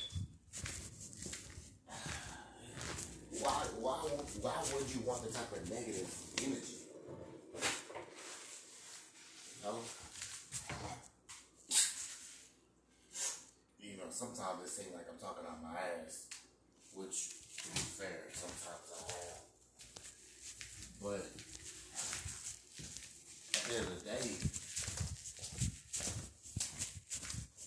why 3.42 3.68
why 3.80 3.96
why 4.42 4.58
would 4.74 4.90
you 4.96 5.02
want 5.06 5.24
the 5.24 5.32
type 5.34 5.52
of 5.52 5.70
negative 5.70 6.08
energy? 6.40 6.88
No. 9.64 9.80
You 13.80 13.98
know, 13.98 14.10
sometimes 14.10 14.64
it 14.64 14.70
seems 14.70 14.94
like 14.94 15.06
I'm 15.12 15.20
talking 15.20 15.46
on 15.46 15.62
my 15.62 15.78
ass, 15.78 16.28
which 16.96 17.30
to 17.64 17.70
be 17.72 17.80
fair, 17.80 18.32
sometimes. 18.34 18.85
But 21.06 21.22
at 23.54 23.62
the 23.70 23.76
end 23.78 23.86
of 23.86 23.94
the 24.04 24.10
day, 24.10 24.28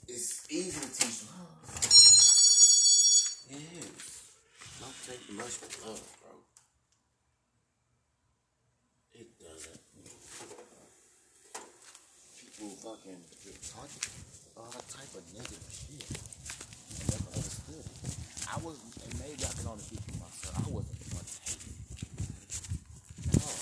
it's 0.08 0.32
easy 0.50 0.80
to 0.80 0.90
teach 0.90 1.22
love. 1.30 1.62
It 3.50 3.62
is 3.78 4.18
Don't 4.80 4.94
take 5.06 5.22
much 5.36 5.54
for 5.58 5.88
love, 5.88 6.02
bro. 6.20 6.32
It 9.14 9.28
doesn't. 9.38 9.82
People 12.38 12.70
fucking 12.82 13.22
taught 13.70 13.94
all 14.56 14.82
type 14.90 15.14
of 15.14 15.22
negative 15.34 15.66
shit. 15.70 16.06
I 16.10 17.06
never 17.10 17.30
understood 17.34 17.86
it. 17.86 17.90
I 18.50 18.56
was, 18.62 18.78
and 19.04 19.14
maybe 19.20 19.42
I 19.42 19.52
can 19.54 19.66
only 19.66 19.82
speak 19.82 20.00
for 20.06 20.16
myself. 20.22 20.58
I 20.58 20.70
wasn't 20.70 20.98
much 21.14 21.38
hate. 21.46 21.58
At 23.28 23.42
all. 23.42 23.60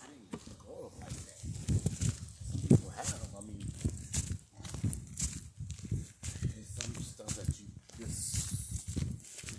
I 0.00 0.04
didn't 0.08 0.58
grow 0.58 0.86
up 0.88 0.94
like 1.00 1.12
that. 1.12 1.38
Some 2.48 2.60
people 2.68 2.90
have. 2.96 3.12
I 3.36 3.40
mean, 3.44 3.60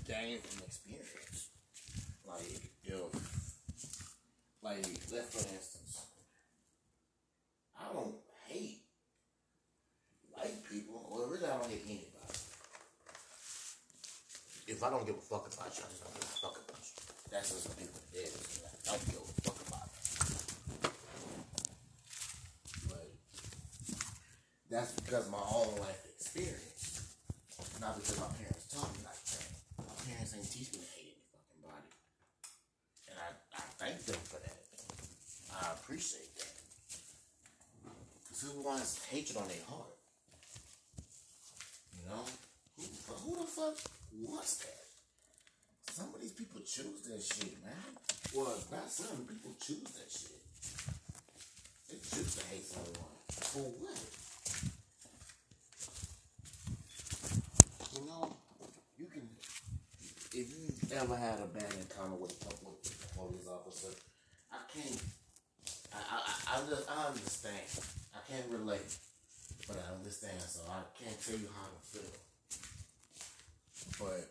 gain 0.08 0.40
from 0.40 0.58
the 0.66 0.72
let 5.18 5.34
for 5.34 5.50
instance, 5.50 6.06
I 7.74 7.92
don't 7.92 8.14
hate 8.46 8.86
white 10.30 10.62
people, 10.70 11.10
or 11.10 11.26
really 11.34 11.46
I 11.46 11.58
don't 11.58 11.66
hate 11.66 11.82
anybody. 11.90 12.38
If 14.68 14.84
I 14.84 14.90
don't 14.92 15.08
give 15.08 15.18
a 15.18 15.26
fuck 15.26 15.50
about 15.50 15.74
you, 15.74 15.82
I 15.82 15.90
just 15.90 16.04
don't 16.06 16.14
give 16.14 16.22
a 16.22 16.38
fuck 16.38 16.58
about 16.62 16.86
you. 16.86 16.94
That's 17.32 17.50
just 17.50 17.66
what 17.66 17.78
people 17.82 18.02
is. 18.14 18.62
I 18.62 18.94
don't 18.94 19.06
give 19.10 19.26
a 19.26 19.42
fuck 19.42 19.58
about 19.66 19.90
it. 19.90 20.06
But 22.86 23.10
that's 24.70 24.92
because 25.02 25.32
my 25.32 25.42
own 25.42 25.82
life 25.82 26.06
experience. 26.14 27.18
Not 27.82 27.98
because 27.98 28.20
my 28.22 28.30
parents 28.38 28.70
taught 28.70 28.94
me 28.94 29.02
like 29.02 29.18
that. 29.34 29.50
My 29.82 29.98
parents 30.06 30.36
ain't 30.38 30.46
teach 30.46 30.70
me 30.78 30.86
hate 30.94 31.18
any 31.18 31.26
fucking 31.34 31.62
body. 31.66 31.90
And 33.10 33.18
I, 33.18 33.34
I 33.58 33.62
thank 33.82 34.06
them 34.06 34.22
for 34.30 34.38
that. 34.46 34.58
I 35.58 35.74
appreciate 35.88 36.36
that. 36.36 36.52
Who 38.44 38.62
wants 38.62 39.06
hatred 39.06 39.38
on 39.38 39.48
their 39.48 39.64
heart? 39.70 39.96
You 41.96 42.10
know? 42.10 42.26
Who, 42.76 42.84
who 43.16 43.36
the 43.38 43.48
fuck 43.48 43.76
wants 44.12 44.58
that? 44.58 45.94
Some 45.94 46.14
of 46.14 46.20
these 46.20 46.34
people 46.34 46.60
choose 46.60 47.04
that 47.08 47.24
shit, 47.24 47.56
man. 47.64 47.74
Well, 48.36 48.54
not 48.70 48.92
some 48.92 49.26
people 49.26 49.56
choose 49.62 49.84
that 49.84 50.12
shit. 50.12 50.42
They 51.90 51.96
choose 51.96 52.36
to 52.36 52.46
hate 52.48 52.66
someone. 52.66 53.16
For 53.30 53.64
what? 53.80 53.98
You 57.96 58.06
know, 58.08 58.36
you 58.98 59.06
can. 59.06 59.30
If 60.34 60.52
you 60.52 60.98
ever 60.98 61.16
had 61.16 61.40
a 61.40 61.48
bad 61.48 61.74
encounter 61.80 62.18
with 62.18 62.34
a 62.44 63.16
police 63.16 63.48
officer, 63.48 63.96
I 64.52 64.58
can't. 64.72 65.02
I, 65.98 66.18
I, 66.18 66.58
I, 66.58 66.70
just, 66.70 66.90
I 66.90 67.08
understand. 67.08 67.68
I 68.14 68.20
can't 68.32 68.46
relate, 68.52 68.98
but 69.68 69.78
I 69.78 69.96
understand. 69.96 70.42
So 70.42 70.62
I 70.70 70.82
can't 71.02 71.20
tell 71.22 71.38
you 71.38 71.50
how 71.56 71.68
to 71.68 71.80
feel. 71.92 72.14
But 74.00 74.30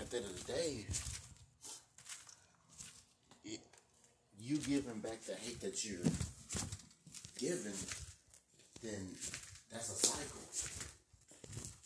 at 0.00 0.10
the 0.10 0.16
end 0.16 0.26
of 0.26 0.46
the 0.46 0.52
day, 0.52 0.86
it, 3.44 3.60
you 4.40 4.58
giving 4.58 5.00
back 5.00 5.22
the 5.22 5.34
hate 5.34 5.60
that 5.60 5.84
you're 5.84 5.98
given, 7.38 7.72
then 8.82 9.08
that's 9.72 9.90
a 9.90 10.06
cycle. 10.06 10.42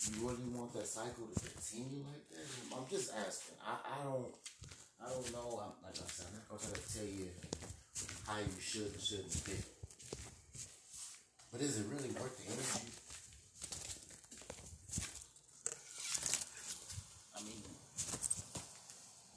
You 0.00 0.26
really 0.26 0.50
want 0.54 0.72
that 0.74 0.86
cycle 0.86 1.28
to 1.34 1.40
continue 1.40 2.02
like 2.08 2.28
that? 2.30 2.76
I'm 2.76 2.88
just 2.88 3.12
asking. 3.14 3.56
I, 3.64 3.76
I 4.00 4.04
don't 4.04 4.34
I 5.02 5.08
don't 5.08 5.32
know. 5.32 5.60
I'm, 5.62 5.72
like 5.82 5.96
I 5.96 6.06
said, 6.06 6.26
I'm 6.28 6.34
not 6.36 6.48
gonna 6.48 6.60
try 6.62 6.72
to 6.72 6.94
tell 6.94 7.06
you 7.06 7.28
how 8.26 8.38
you 8.38 8.60
should 8.60 8.92
and 8.92 9.00
shouldn't 9.00 9.32
feel. 9.32 9.64
But 11.52 11.60
is 11.62 11.78
it 11.80 11.86
really 11.90 12.10
worth 12.10 12.36
the 12.38 12.46
energy? 12.52 12.92
I 17.34 17.42
mean, 17.42 17.64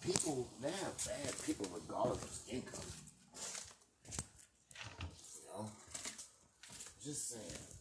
people 0.05 0.48
they 0.62 0.70
have 0.70 0.96
bad 1.05 1.34
people 1.46 1.67
regardless 1.74 2.24
of 2.24 2.41
income. 2.51 2.91
You 5.36 5.41
know, 5.50 5.70
just 7.03 7.29
saying. 7.29 7.74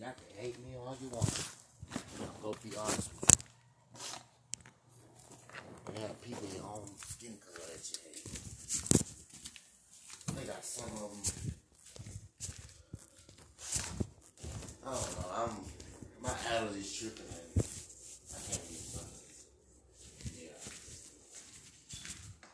Y'all 0.00 0.12
can 0.12 0.42
hate 0.42 0.58
me 0.64 0.76
all 0.76 0.96
you 1.00 1.08
want. 1.08 1.48
I'm 1.92 2.42
gonna 2.42 2.56
be 2.62 2.76
honest 2.76 3.10
with 3.20 3.30
you. 5.88 5.94
They 5.94 6.00
have 6.00 6.20
people 6.22 6.46
in 6.48 6.54
your 6.56 6.64
own 6.64 6.88
skin 7.06 7.36
color 7.44 7.66
that 7.68 7.90
you 7.90 7.96
hate. 8.04 8.26
They 10.34 10.44
got 10.46 10.64
some 10.64 10.92
of 10.92 10.98
them. 11.10 11.22
I 14.86 14.88
don't 14.92 15.12
know. 15.20 15.28
I'm 15.34 15.54
my 16.22 16.30
allergies 16.30 16.90
tripping 16.98 17.30
and 17.30 17.50
I 17.56 18.38
can't 18.46 18.64
get 18.68 18.80
fucking. 18.92 19.30
Yeah. 20.36 20.58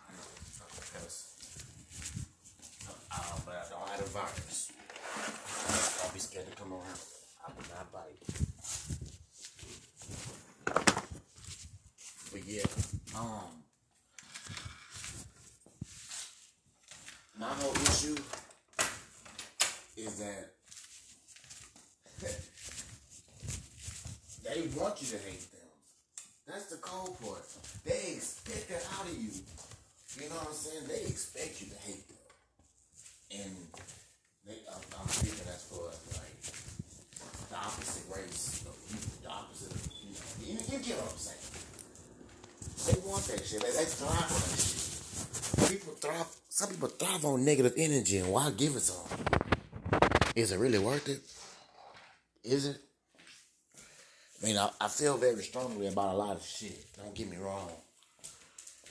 I 0.06 0.12
know. 0.12 0.28
Because 0.76 1.18
I, 2.86 3.12
I, 3.12 3.16
but 3.46 3.54
I 3.54 3.56
don't 3.70 3.88
have 3.88 4.00
a 4.00 4.02
virus. 4.10 4.60
Don't 6.02 6.14
be 6.14 6.20
scared 6.20 6.46
to 6.50 6.56
come 6.56 6.72
around. 6.72 7.00
I 7.46 7.52
will 7.56 7.68
not 7.74 7.90
bite. 7.92 8.22
But 12.32 12.46
yeah, 12.46 12.62
um, 13.18 13.64
my 17.38 17.48
whole 17.48 17.74
issue 17.82 18.16
is 19.96 20.18
that 20.20 20.52
they 24.44 24.68
you 25.02 25.08
to 25.16 25.18
hate 25.24 25.50
them. 25.50 25.70
That's 26.46 26.66
the 26.66 26.76
cold 26.76 27.16
part. 27.22 27.46
They 27.84 28.14
expect 28.16 28.68
that 28.68 28.84
out 28.98 29.06
of 29.06 29.16
you. 29.16 29.30
You 30.18 30.28
know 30.28 30.36
what 30.36 30.48
I'm 30.48 30.54
saying? 30.54 30.84
They 30.88 31.06
expect 31.08 31.62
you 31.62 31.68
to 31.70 31.78
hate 31.86 32.06
them. 32.08 32.16
And 33.30 33.54
they, 34.46 34.58
I'm, 34.66 34.82
I'm 35.00 35.08
speaking 35.08 35.46
as 35.46 35.62
far 35.70 35.88
as 35.88 36.00
like 36.18 36.42
the 37.48 37.56
opposite 37.56 38.06
race, 38.10 38.60
you 38.60 38.68
know, 38.68 38.76
the 39.22 39.30
opposite, 39.30 39.72
you 40.02 40.14
know, 40.14 40.58
you, 40.58 40.78
you 40.78 40.78
get 40.84 40.96
what 40.98 41.12
I'm 41.12 41.18
saying. 41.18 41.46
They 42.86 43.08
want 43.08 43.24
that 43.24 43.46
shit. 43.46 43.62
They, 43.62 43.70
they 43.70 43.84
thrive 43.84 44.26
on 44.26 44.42
that 44.50 44.58
shit. 44.58 45.70
People 45.70 45.94
thrive. 45.94 46.26
Some 46.48 46.70
people 46.70 46.88
thrive 46.88 47.24
on 47.24 47.44
negative 47.44 47.74
energy, 47.76 48.18
and 48.18 48.32
why 48.32 48.50
give 48.50 48.74
it 48.74 48.80
to 48.80 48.92
them? 48.92 50.00
Is 50.34 50.52
it 50.52 50.58
really 50.58 50.78
worth 50.78 51.08
it? 51.08 51.20
Is 52.42 52.66
it? 52.66 52.78
I 54.40 54.46
mean, 54.46 54.57
I, 54.57 54.70
I 54.81 54.88
feel 54.88 55.16
very 55.16 55.42
strongly 55.42 55.87
about 55.88 56.14
a 56.14 56.16
lot 56.16 56.37
of 56.37 56.44
shit. 56.44 56.85
Don't 56.96 57.14
get 57.14 57.31
me 57.31 57.37
wrong, 57.37 57.70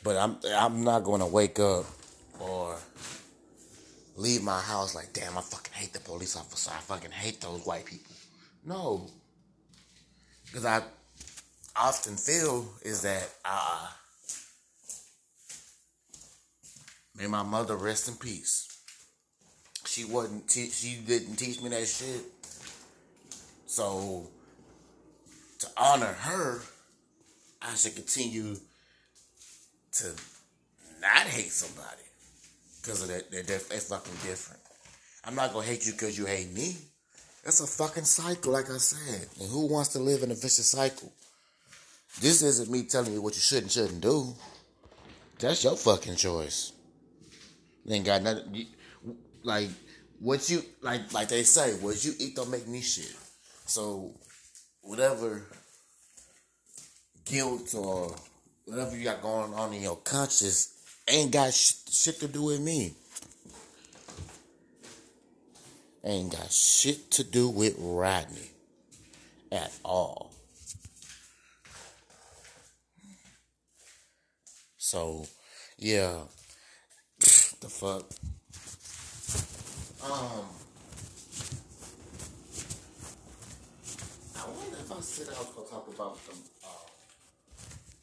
but 0.03 0.15
I'm 0.15 0.37
I'm 0.55 0.83
not 0.83 1.03
to 1.03 1.25
wake 1.25 1.59
up 1.59 1.85
or 2.39 2.75
leave 4.15 4.43
my 4.43 4.59
house 4.59 4.93
like, 4.93 5.11
damn, 5.13 5.37
I 5.37 5.41
fucking 5.41 5.73
hate 5.73 5.93
the 5.93 5.99
police 5.99 6.35
officer. 6.35 6.71
I 6.71 6.79
fucking 6.81 7.11
hate 7.11 7.41
those 7.41 7.65
white 7.65 7.85
people. 7.85 8.13
No, 8.65 9.07
because 10.45 10.65
I 10.65 10.83
often 11.75 12.15
feel 12.15 12.67
is 12.83 13.01
that 13.01 13.29
uh 13.43 13.87
may 17.17 17.27
my 17.27 17.43
mother 17.43 17.75
rest 17.75 18.07
in 18.07 18.15
peace. 18.15 18.67
She 19.85 20.05
wasn't 20.05 20.47
te- 20.47 20.69
she 20.69 20.97
didn't 21.05 21.37
teach 21.37 21.59
me 21.61 21.69
that 21.69 21.87
shit. 21.87 22.21
So 23.65 24.27
to 25.59 25.67
honor 25.77 26.13
her, 26.13 26.61
I 27.61 27.75
should 27.75 27.95
continue 27.95 28.55
to 29.93 30.05
not 31.01 31.27
hate 31.27 31.51
somebody 31.51 32.03
because 32.81 33.01
of 33.03 33.09
that. 33.09 33.31
They're, 33.31 33.43
they're 33.43 33.59
fucking 33.59 34.13
different. 34.23 34.61
I'm 35.25 35.35
not 35.35 35.53
gonna 35.53 35.65
hate 35.65 35.85
you 35.85 35.91
because 35.93 36.17
you 36.17 36.25
hate 36.25 36.51
me. 36.53 36.75
That's 37.43 37.61
a 37.61 37.67
fucking 37.67 38.05
cycle, 38.05 38.53
like 38.53 38.69
I 38.69 38.77
said. 38.77 39.27
And 39.39 39.49
who 39.49 39.67
wants 39.67 39.89
to 39.93 39.99
live 39.99 40.23
in 40.23 40.31
a 40.31 40.35
vicious 40.35 40.71
cycle? 40.71 41.11
This 42.21 42.41
isn't 42.41 42.69
me 42.69 42.83
telling 42.83 43.13
you 43.13 43.21
what 43.21 43.35
you 43.35 43.41
should 43.41 43.63
and 43.63 43.71
shouldn't 43.71 44.01
do. 44.01 44.33
That's 45.39 45.63
your 45.63 45.75
fucking 45.75 46.15
choice. 46.15 46.73
They 47.85 47.95
ain't 47.95 48.05
got 48.05 48.21
nothing. 48.23 48.53
You, 48.53 48.65
like 49.43 49.69
what 50.19 50.49
you 50.49 50.63
like. 50.81 51.13
Like 51.13 51.29
they 51.29 51.43
say, 51.43 51.73
what 51.75 52.03
you 52.03 52.13
eat 52.19 52.35
don't 52.35 52.49
make 52.51 52.67
me 52.67 52.81
shit. 52.81 53.15
So 53.65 54.13
whatever 54.89 55.43
guilt 57.23 57.75
or 57.75 58.15
whatever 58.65 58.97
you 58.97 59.03
got 59.03 59.21
going 59.21 59.53
on 59.53 59.71
in 59.71 59.83
your 59.83 59.97
conscience 59.97 60.73
ain't 61.07 61.31
got 61.31 61.53
sh- 61.53 61.75
shit 61.91 62.19
to 62.19 62.27
do 62.27 62.45
with 62.45 62.59
me. 62.59 62.95
Ain't 66.03 66.31
got 66.31 66.51
shit 66.51 67.11
to 67.11 67.23
do 67.23 67.49
with 67.49 67.75
Rodney 67.77 68.49
at 69.51 69.71
all. 69.85 70.31
So, 74.77 75.27
yeah. 75.77 76.21
the 77.19 77.69
fuck? 77.69 78.05
Um, 80.03 80.45
gonna 84.99 85.07
sit 85.07 85.31
down 85.31 85.39
and 85.39 85.63
talk 85.71 85.87
about 85.87 86.19
some 86.19 86.35
um, 86.35 86.75
uh, 86.75 86.91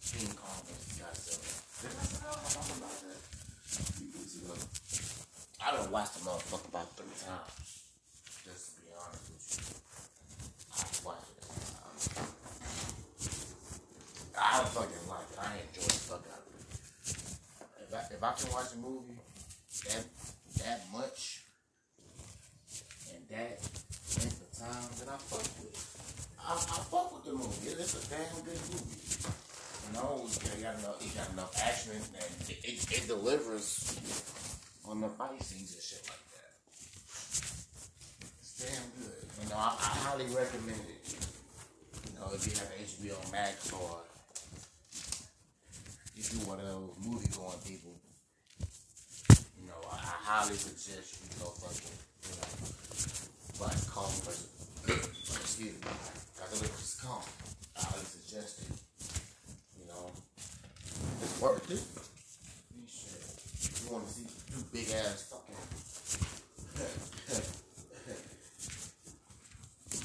King 0.01 0.33
Kong 0.33 0.65
versus 0.65 0.97
Godzilla. 0.97 1.45
Did 1.77 1.93
I 1.93 2.01
sit 2.09 2.25
down 2.25 2.41
and 2.41 2.49
talk 2.57 2.73
about 2.73 2.97
that 3.05 3.21
a 3.21 3.85
few 3.93 4.09
weeks 4.17 4.41
ago? 4.41 4.57
I 5.61 5.77
done 5.77 5.93
the 5.93 6.25
motherfucker 6.25 6.69
about 6.73 6.97
three 6.97 7.13
times. 7.21 7.85
Just 8.49 8.81
to 8.81 8.81
be 8.81 8.97
honest 8.97 9.29
with 9.29 9.45
you, 9.61 9.77
I 10.73 10.89
watch 11.05 11.29
it. 11.37 11.45
I 14.33 14.57
don't 14.57 14.73
fucking 14.73 15.05
like 15.05 15.29
it. 15.29 15.37
I 15.37 15.53
enjoy 15.69 15.93
the 15.93 16.01
fuck 16.01 16.25
out 16.33 16.49
of 16.49 16.57
it. 16.57 16.65
If 17.85 17.93
I, 17.93 18.01
if 18.09 18.25
I 18.25 18.33
can 18.41 18.49
watch 18.57 18.73
a 18.73 18.81
movie 18.81 19.21
that 19.85 20.01
that 20.65 20.81
much 20.97 21.45
and 23.13 23.21
that 23.29 23.61
length 23.61 24.41
of 24.41 24.53
time, 24.57 24.89
then 24.97 25.13
I 25.13 25.19
fuck 25.21 25.45
with 25.61 25.77
it 25.77 25.86
damn 28.11 28.43
good 28.45 28.61
movie. 28.71 29.03
You 29.87 29.91
know, 29.95 30.27
it 30.27 30.63
got 30.63 30.79
enough, 30.79 30.99
it 31.03 31.15
got 31.15 31.31
enough 31.33 31.53
action 31.63 31.93
and 31.95 32.51
it, 32.51 32.59
it, 32.63 32.79
it 32.91 33.07
delivers 33.07 33.99
on 34.87 35.01
the 35.01 35.09
fight 35.09 35.43
scenes 35.43 35.75
and 35.75 35.83
shit 35.83 36.03
like 36.07 36.27
that. 36.35 36.51
It's 38.39 38.55
damn 38.63 38.87
good. 38.99 39.27
You 39.43 39.49
know, 39.51 39.57
I, 39.57 39.75
I 39.75 39.91
highly 40.07 40.27
recommend 40.35 40.83
it. 40.87 41.03
You 42.07 42.19
know, 42.19 42.31
if 42.35 42.47
you 42.47 42.55
have 42.59 42.71
HBO 42.79 43.33
Max 43.33 43.73
or 43.73 43.99
if 46.17 46.33
you 46.33 46.39
one 46.47 46.61
of 46.61 46.67
those 46.67 46.91
movie 47.05 47.29
going 47.35 47.59
people, 47.67 47.95
you 49.61 49.67
know, 49.67 49.81
I, 49.91 49.97
I 49.97 50.15
highly 50.23 50.55
suggest 50.55 51.19
you 51.23 51.31
go 51.43 51.51
fucking, 51.51 51.95
you 52.23 52.35
know, 52.39 53.67
like 53.67 53.79
Kong 53.91 54.11
versus, 54.23 54.49
excuse 55.43 55.75
me, 55.75 55.81
Godzilla 56.39 56.71
versus 56.71 57.01
Kong. 57.03 57.23
I 58.37 58.41
highly 58.41 58.49
suggest 58.49 58.61
it. 58.61 58.69
You 59.79 59.87
know, 59.89 60.11
it's 61.23 61.41
worth 61.41 61.71
it. 61.71 61.83
You 63.87 63.93
want 63.93 64.07
to 64.07 64.13
see 64.13 64.27
two 64.51 64.63
big 64.73 64.91
ass 64.91 65.23
fucking 65.31 65.57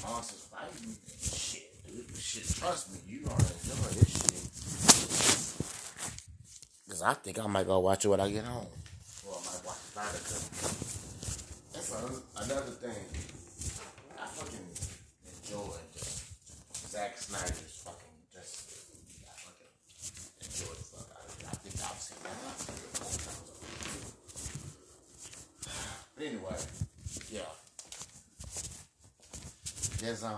monsters 0.02 0.44
fighting? 0.50 0.96
Shit, 1.20 1.70
dude. 1.86 2.16
Shit, 2.16 2.46
trust 2.56 2.92
me, 2.92 2.98
you 3.06 3.20
gonna 3.20 3.34
enjoy 3.36 3.90
this 4.00 4.10
shit. 4.10 4.32
Cause 6.88 7.02
I 7.02 7.14
think 7.14 7.38
I 7.38 7.46
might 7.46 7.66
go 7.66 7.78
watch 7.80 8.04
it 8.04 8.08
when 8.08 8.20
I 8.20 8.30
get 8.30 8.44
home. 8.44 8.66
Or 9.26 9.34
I 9.34 9.38
might 9.44 9.64
watch 9.64 9.76
it. 9.96 10.22
That's 11.72 11.90
another 12.36 12.72
thing. 12.80 13.04
I 14.18 14.26
fucking 14.26 14.66
enjoy 15.26 15.76
Zack 16.92 17.16
Snyder's 17.16 17.80
fucking 17.88 18.20
just. 18.30 18.68
I 19.24 19.32
fucking 19.32 19.72
enjoy 20.44 20.74
the 20.76 20.84
fuck 20.84 21.08
out 21.16 21.24
of 21.24 21.32
it. 21.40 21.46
I 21.48 21.56
think 21.56 21.80
I've 21.80 21.96
seen 21.96 22.01
that 22.01 22.01
like 22.01 22.01
three 22.01 22.01
or 22.01 22.01
four 22.01 22.01
times 22.01 22.01
already. 22.01 22.01
But 22.01 22.01
anyway, 26.20 26.56
yeah. 27.30 27.40
There's 30.00 30.24
um 30.24 30.36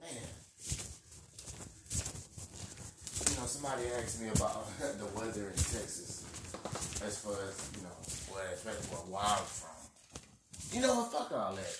man. 0.00 0.10
You 3.18 3.36
know, 3.36 3.46
somebody 3.46 3.82
asked 3.98 4.20
me 4.20 4.28
about 4.28 4.66
the 4.98 5.06
weather 5.14 5.48
in 5.48 5.56
Texas 5.56 6.24
as 7.04 7.18
far 7.18 7.32
as, 7.32 7.70
you 7.76 7.82
know, 7.82 8.34
where 8.34 8.46
especially 8.52 8.86
where 9.08 9.22
I'm 9.22 9.44
from. 9.44 9.70
You 10.72 10.82
know 10.82 10.94
what, 11.00 11.12
fuck 11.12 11.32
all 11.32 11.54
that. 11.54 11.76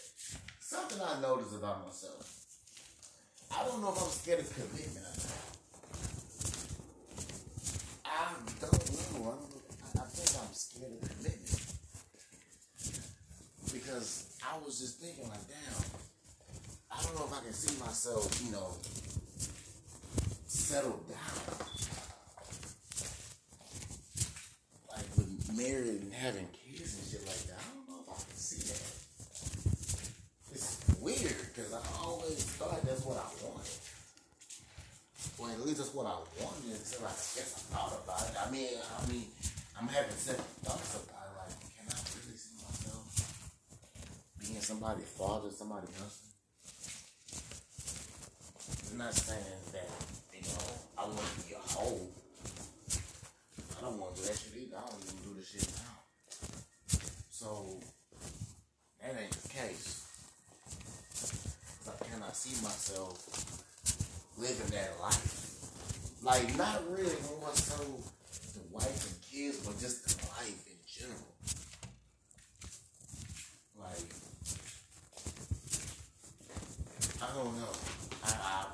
Something 0.60 1.00
I 1.00 1.20
noticed 1.20 1.54
about 1.54 1.84
myself. 1.86 2.46
I 3.50 3.64
don't 3.64 3.82
know 3.82 3.90
if 3.90 4.02
I'm 4.02 4.08
scared 4.08 4.40
of 4.40 4.54
commitment 4.54 4.96
or 4.96 5.02
not. 5.02 5.59
I 8.10 8.32
don't 8.34 8.62
know. 8.62 8.68
I, 8.68 8.76
don't 9.12 9.24
know. 9.24 9.38
I 9.94 10.06
think 10.10 10.42
I'm 10.42 10.52
scared 10.52 10.92
of 10.92 11.08
commitment. 11.08 11.62
Because 13.72 14.34
I 14.42 14.58
was 14.64 14.80
just 14.80 14.98
thinking 15.00 15.28
like, 15.28 15.46
damn, 15.46 15.84
I 16.90 17.02
don't 17.02 17.14
know 17.16 17.26
if 17.26 17.32
I 17.32 17.44
can 17.44 17.52
see 17.52 17.78
myself, 17.78 18.26
you 18.44 18.50
know, 18.50 18.74
settle 20.46 20.98
down. 21.06 21.68
Like 24.90 25.06
with 25.16 25.30
married 25.56 26.02
and 26.02 26.12
having 26.12 26.48
kids 26.50 26.98
and 26.98 27.06
shit 27.06 27.22
like 27.26 27.46
that. 27.46 27.62
I 27.62 27.68
don't 27.76 27.88
know 27.88 28.02
if 28.02 28.10
I 28.10 28.18
can 28.18 28.34
see 28.34 28.62
that. 28.74 28.82
It's 30.52 30.82
weird 30.98 31.38
because 31.54 31.72
I 31.72 31.80
always 32.02 32.42
thought 32.58 32.82
that's 32.82 33.04
what 33.04 33.18
I 33.18 33.30
wanted. 33.46 33.59
Well, 35.50 35.62
at 35.62 35.66
least 35.66 35.78
that's 35.78 35.94
what 35.94 36.06
I 36.06 36.14
wanted 36.38 36.78
until 36.78 37.06
I 37.06 37.10
guess 37.10 37.50
I 37.58 37.74
thought 37.74 37.98
about 38.06 38.22
it. 38.22 38.38
I 38.38 38.50
mean, 38.54 38.70
I 38.78 39.02
mean, 39.10 39.26
I'm 39.74 39.88
having 39.88 40.14
second 40.14 40.46
thoughts 40.62 40.94
about 40.94 41.26
it. 41.26 41.34
Like, 41.42 41.58
can 41.74 41.90
I 41.90 41.98
really 42.14 42.38
see 42.38 42.54
myself 42.62 43.02
being 44.38 44.62
somebody's 44.62 45.10
father, 45.10 45.50
somebody 45.50 45.90
husband? 45.98 46.30
I'm 48.92 48.98
not 48.98 49.14
saying 49.14 49.42
that, 49.74 49.90
you 50.30 50.46
know, 50.46 50.70
I 50.94 51.10
want 51.10 51.18
to 51.18 51.42
be 51.42 51.54
a 51.54 51.58
hoe. 51.58 51.98
I 53.74 53.80
don't 53.82 53.98
want 53.98 54.14
to 54.14 54.22
do 54.22 54.28
that 54.28 54.38
shit 54.38 54.54
either. 54.54 54.78
I 54.78 54.86
don't 54.86 55.02
even 55.02 55.18
do 55.26 55.34
this 55.34 55.50
shit 55.50 55.66
now. 55.82 55.98
So, 57.30 57.82
that 59.02 59.18
ain't 59.18 59.34
the 59.34 59.48
case. 59.48 60.06
I 62.30 62.32
see 62.32 62.62
myself 62.62 63.66
living 64.40 64.72
that 64.72 64.98
life? 65.00 65.36
Like, 66.22 66.56
not 66.56 66.80
really 66.90 67.16
more 67.28 67.52
so 67.54 67.76
the 68.54 68.64
wife 68.72 69.06
and 69.06 69.20
kids, 69.20 69.58
but 69.64 69.78
just 69.78 70.04
the 70.08 70.26
life 70.28 70.64
in 70.66 70.80
general. 70.88 71.34
Like, 73.78 74.08
I 77.20 77.28
don't 77.36 77.56
know. 77.56 77.72
I, 78.24 78.30
I, 78.32 78.66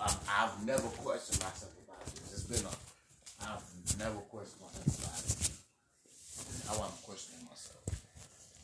I'm, 0.00 0.16
I've 0.28 0.66
never 0.66 0.88
questioned 1.02 1.42
myself 1.42 1.72
about 1.86 2.04
this. 2.06 2.32
It's 2.32 2.42
been 2.42 2.66
a, 2.66 2.74
I've 3.46 3.62
never 3.98 4.18
questioned 4.26 4.62
myself 4.62 4.98
about 4.98 5.22
it. 5.22 5.50
Now 6.66 6.84
I'm 6.84 6.98
questioning 7.02 7.46
myself. 7.46 7.82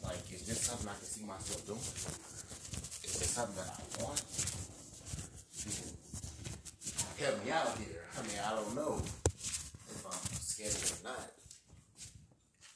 Like, 0.03 0.33
is 0.33 0.47
this 0.47 0.61
something 0.61 0.89
I 0.89 0.95
can 0.95 1.05
see 1.05 1.25
myself 1.25 1.67
doing? 1.67 1.79
Is 1.81 3.19
this 3.19 3.31
something 3.31 3.57
that 3.57 3.71
I 3.71 4.03
want? 4.03 4.54
Help 7.19 7.45
me 7.45 7.51
out 7.53 7.79
here. 7.79 8.03
I 8.19 8.23
mean, 8.23 8.39
I 8.45 8.51
don't 8.57 8.75
know 8.75 8.99
if 8.99 10.05
I'm 10.05 10.13
scared 10.41 10.75
or 10.75 10.99
not. 11.09 11.31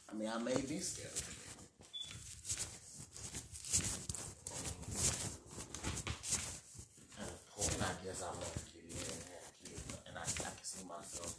I 0.08 0.14
mean, 0.14 0.28
I 0.28 0.38
may 0.38 0.54
be 0.54 0.78
scared 0.78 1.12
of 1.12 1.18
it. 1.18 1.34
At 7.20 7.28
a 7.28 7.38
point, 7.52 7.82
I 7.82 8.04
guess 8.04 8.22
I 8.22 8.30
and 8.30 8.38
have 8.38 9.52
kids, 9.64 9.84
and 10.06 10.16
I 10.16 10.24
can 10.24 10.52
see 10.62 10.84
myself 10.88 11.34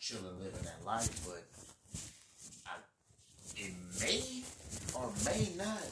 chilling, 0.00 0.38
living 0.40 0.62
that 0.64 0.84
life, 0.84 1.24
but 1.24 1.44
I, 2.66 2.76
it 3.56 3.72
may 4.00 4.42
or 4.94 5.12
may 5.24 5.48
not 5.56 5.88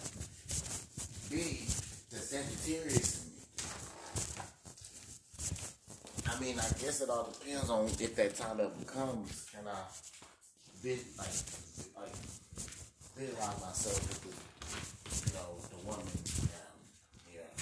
be 1.31 1.65
the 2.11 2.19
Sagittarius 2.19 3.25
in 3.25 3.31
me. 3.31 3.41
I 6.27 6.39
mean, 6.41 6.59
I 6.59 6.70
guess 6.81 7.01
it 7.03 7.11
all 7.11 7.31
depends 7.39 7.69
on 7.69 7.85
if 7.87 8.17
that 8.17 8.35
time 8.35 8.61
ever 8.61 8.71
comes. 8.87 9.47
Can 9.53 9.69
I 9.69 9.83
be 10.83 10.99
like, 11.19 11.29
like 11.97 12.17
visualize 13.17 13.61
myself 13.61 14.01
with 14.09 14.21
the, 14.25 14.33
you 15.29 15.33
know, 15.37 15.61
the 15.69 15.77
woman? 15.87 16.07
Um, 16.43 16.81
yeah. 17.35 17.53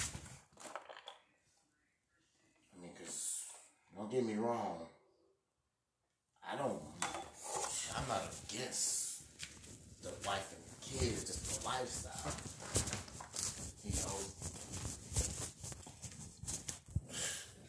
I 2.73 2.81
mean, 2.81 2.91
cause 2.97 3.47
don't 3.95 4.09
get 4.11 4.25
me 4.25 4.35
wrong. 4.35 4.87
I 6.51 6.55
don't. 6.55 6.81
I'm 7.95 8.07
not 8.07 8.23
against 8.47 9.23
the 10.01 10.09
wife 10.25 10.53
and 10.55 10.63
the 10.65 11.05
kids, 11.05 11.25
just 11.25 11.61
the 11.61 11.65
lifestyle. 11.67 12.33
You 13.83 13.91
know, 14.01 14.17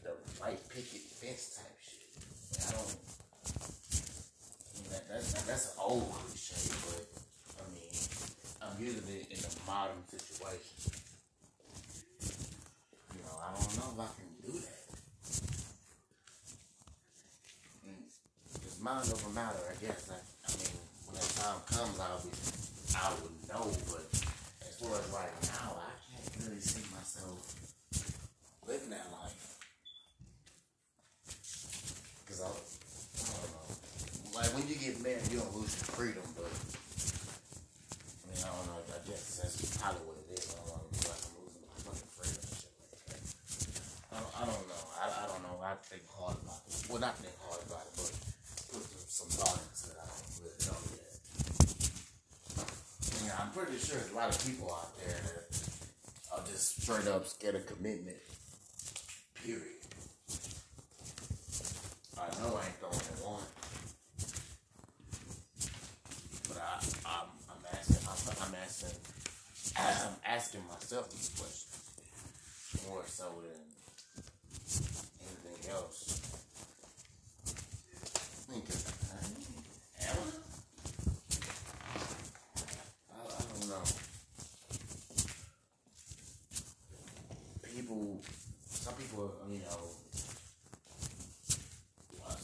the 0.05 0.11
white 0.41 0.69
picket 0.69 1.01
fence 1.21 1.59
type 1.59 1.77
shit. 1.85 2.09
I 2.67 2.73
don't. 2.73 2.97
I 4.73 4.81
mean, 4.81 4.91
that, 4.93 5.09
that's 5.09 5.33
that's 5.43 5.67
an 5.75 5.80
old 5.91 6.07
cliche, 6.13 6.71
but 6.87 7.03
I 7.59 7.67
mean, 7.75 7.91
I'm 8.63 8.77
using 8.79 9.03
it 9.11 9.27
in 9.35 9.39
a 9.43 9.51
modern 9.67 9.99
situation. 10.07 11.03
You 13.15 13.23
know, 13.27 13.37
I 13.43 13.51
don't 13.59 13.75
know 13.75 13.91
if 13.91 13.99
I 13.99 14.09
can 14.15 14.31
do 14.39 14.53
that. 14.63 14.83
Mm, 17.83 18.07
It's 18.63 18.79
mind 18.81 19.11
over 19.13 19.31
matter, 19.35 19.59
I 19.67 19.75
guess. 19.85 20.11
I, 20.15 20.19
I 20.47 20.49
mean, 20.63 20.79
when 21.07 21.15
that 21.19 21.31
time 21.35 21.59
comes, 21.67 21.99
I'll 21.99 22.23
be, 22.23 22.31
I 22.95 23.11
would 23.19 23.37
know. 23.51 23.67
But 23.91 24.07
as 24.63 24.75
far 24.79 24.95
as 24.95 25.07
right 25.11 25.35
now, 25.59 25.75
I 25.75 25.91
can't 26.07 26.47
really 26.47 26.61
see 26.61 26.87
myself 26.95 27.39
living 28.67 28.91
that 28.91 29.11
life. 29.11 29.59
Cause 32.31 32.41
I, 32.43 32.47
I 32.47 33.35
don't 33.43 33.51
know. 33.59 34.39
Like 34.39 34.50
when 34.61 34.69
you 34.69 34.77
get 34.77 35.01
married, 35.01 35.25
you 35.33 35.41
don't 35.41 35.57
lose 35.57 35.73
your 35.73 35.89
freedom, 35.97 36.21
but 36.37 36.45
I 36.45 36.53
mean, 38.29 38.45
I 38.45 38.53
don't 38.53 38.69
know. 38.69 38.85
I 38.93 39.01
guess 39.09 39.41
that's 39.41 39.57
probably 39.81 40.05
what 40.05 40.21
it 40.21 40.37
is. 40.37 40.53
I 40.53 40.61
don't 40.61 40.69
want 40.77 40.85
to 40.85 40.93
be 40.93 41.01
like 41.09 41.17
I'm 41.17 41.33
losing 41.41 41.65
my 41.65 41.81
fucking 41.81 42.13
freedom 42.13 42.45
and 42.45 42.61
shit 42.61 42.77
like 42.77 42.93
that. 43.09 43.25
I 44.13 44.21
don't, 44.21 44.37
I 44.37 44.45
don't 44.45 44.69
know. 44.69 44.85
I, 45.01 45.05
I 45.09 45.25
don't 45.33 45.41
know. 45.49 45.57
I 45.65 45.81
think 45.89 46.05
hard 46.13 46.37
about 46.45 46.61
it. 46.69 46.77
Well, 46.93 47.01
not 47.01 47.17
think 47.17 47.33
hard 47.41 47.65
about 47.65 47.89
it, 47.89 47.97
but 47.97 48.13
put 48.69 48.85
some, 49.09 49.33
thought 49.33 49.57
into 49.65 49.97
it. 49.97 49.97
I 49.97 50.05
don't 50.05 50.29
really 50.45 50.61
know 50.69 50.77
yet. 50.93 51.17
Yeah, 53.25 53.41
I'm 53.41 53.49
pretty 53.57 53.81
sure 53.81 53.97
there's 53.97 54.13
a 54.13 54.19
lot 54.21 54.29
of 54.29 54.37
people 54.45 54.69
out 54.77 54.93
there 55.01 55.17
that 55.25 55.49
are 56.37 56.45
just 56.45 56.85
straight 56.85 57.09
up 57.09 57.25
scared 57.25 57.57
of 57.57 57.65
commitment. 57.65 58.21
Period. 59.41 59.81
I 62.21 62.29
know 62.45 62.61
I 62.61 62.69
ain't 62.69 62.77
the 62.77 62.93
only 62.93 63.17
one. 63.25 63.49
But 66.49 66.59
I, 66.59 66.83
I'm, 67.07 67.31
I'm 67.47 67.63
asking, 67.73 68.03
I'm, 68.11 68.19
I'm 68.43 68.55
asking, 68.59 68.99
I'm 69.77 70.17
asking 70.27 70.63
myself 71.01 71.11
these 71.13 71.31
questions 71.41 72.87
more 72.89 73.03
so 73.07 73.25
than 73.43 73.61
anything 75.21 75.71
else. 75.71 76.21
I 78.49 78.53
mean, 78.53 78.63
'cause, 78.63 78.85
uh, 78.87 79.25
am 80.03 80.19
I? 80.19 80.21
I, 83.13 83.21
I 83.25 83.43
don't 83.49 83.69
know. 83.69 83.85
People, 87.63 88.21
some 88.69 88.95
people, 88.95 89.33
you 89.51 89.59
know, 89.61 89.81
are 92.27 92.37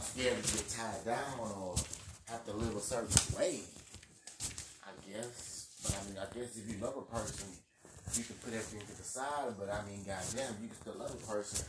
scared 0.00 0.42
to 0.42 0.54
get 0.56 0.68
tied 0.70 1.04
down 1.04 1.38
or 1.40 1.74
have 2.28 2.44
to 2.46 2.52
live 2.52 2.76
a 2.76 2.80
certain 2.80 3.36
way. 3.38 3.60
I 4.86 4.90
guess. 5.10 5.43
Mean, 6.06 6.18
I 6.18 6.26
guess 6.34 6.56
if 6.56 6.68
you 6.68 6.76
love 6.82 6.96
a 6.96 7.02
person, 7.14 7.48
you 8.14 8.24
can 8.24 8.36
put 8.36 8.52
everything 8.52 8.80
to 8.86 8.96
the 8.96 9.02
side. 9.02 9.54
But 9.58 9.72
I 9.72 9.84
mean, 9.88 10.04
goddamn, 10.04 10.56
you 10.60 10.68
can 10.68 10.76
still 10.76 10.96
love 10.98 11.14
a 11.14 11.22
person 11.26 11.64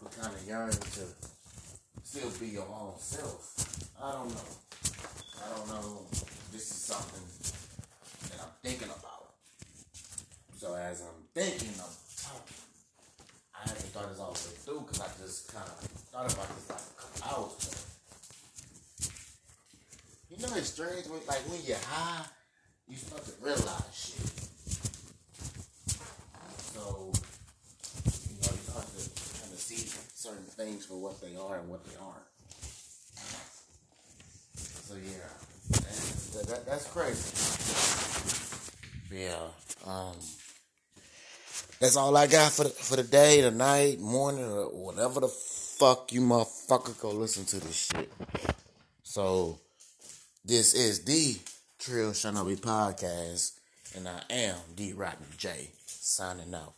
who 0.00 0.08
kind 0.20 0.34
of 0.34 0.42
yearns 0.46 0.78
to 0.78 1.02
still 2.02 2.30
be 2.40 2.48
your 2.48 2.66
own 2.66 2.94
self. 2.98 3.54
I 4.02 4.12
don't 4.12 4.28
know. 4.28 4.48
I 5.42 5.56
don't 5.56 5.68
know. 5.68 6.06
This 6.52 6.70
is 6.70 6.76
something 6.90 7.22
that 8.30 8.42
I'm 8.42 8.54
thinking 8.62 8.88
about. 8.88 9.34
So 10.56 10.74
as 10.74 11.02
I'm 11.02 11.22
thinking, 11.34 11.74
I'm 11.78 11.94
talking. 12.16 12.56
I 13.54 13.68
haven't 13.68 13.90
thought 13.92 14.08
this 14.10 14.20
all 14.20 14.32
the 14.32 14.48
way 14.48 14.56
through 14.64 14.80
because 14.80 15.00
I 15.00 15.08
just 15.22 15.52
kind 15.52 15.66
of 15.66 15.74
thought 16.10 16.32
about 16.32 16.48
this 16.56 16.68
like 16.68 16.80
a 16.80 16.96
couple 16.96 17.22
hours 17.28 17.54
ago. 17.60 17.86
You 20.28 20.36
know 20.42 20.56
it's 20.56 20.70
strange 20.70 21.06
when 21.06 21.20
like 21.28 21.44
when 21.48 21.60
you're 21.64 21.76
high, 21.88 22.24
you 22.88 22.96
start 22.96 23.24
to 23.24 23.32
realize 23.40 23.92
shit. 23.92 24.26
So 26.72 27.12
you 28.26 28.36
know 28.40 28.52
you 28.52 28.64
start 28.64 28.86
to 28.96 29.00
kind 29.40 29.52
of 29.52 29.60
see 29.60 29.86
certain 30.14 30.44
things 30.44 30.84
for 30.86 31.00
what 31.00 31.20
they 31.20 31.36
are 31.36 31.58
and 31.60 31.68
what 31.68 31.84
they 31.84 31.96
aren't. 31.96 32.28
So 34.86 34.94
yeah, 34.94 35.30
that, 36.32 36.46
that, 36.48 36.55
that's 36.66 36.86
crazy. 36.88 37.32
Yeah. 39.10 39.46
Um. 39.86 40.16
That's 41.78 41.96
all 41.96 42.16
I 42.16 42.26
got 42.26 42.52
for 42.52 42.64
the, 42.64 42.70
for 42.70 42.96
the 42.96 43.02
day, 43.02 43.42
the 43.42 43.50
night, 43.50 44.00
morning, 44.00 44.44
or 44.44 44.70
whatever 44.70 45.20
the 45.20 45.28
fuck 45.28 46.10
you 46.10 46.22
motherfucker 46.22 46.98
go 47.00 47.10
listen 47.10 47.44
to 47.44 47.60
this 47.60 47.90
shit. 47.92 48.10
So, 49.02 49.58
this 50.42 50.72
is 50.72 51.04
the 51.04 51.36
Trill 51.78 52.12
Shinobi 52.12 52.58
podcast, 52.58 53.58
and 53.94 54.08
I 54.08 54.22
am 54.30 54.56
D 54.74 54.94
Rotten 54.94 55.26
J 55.36 55.70
signing 55.84 56.54
out. 56.54 56.72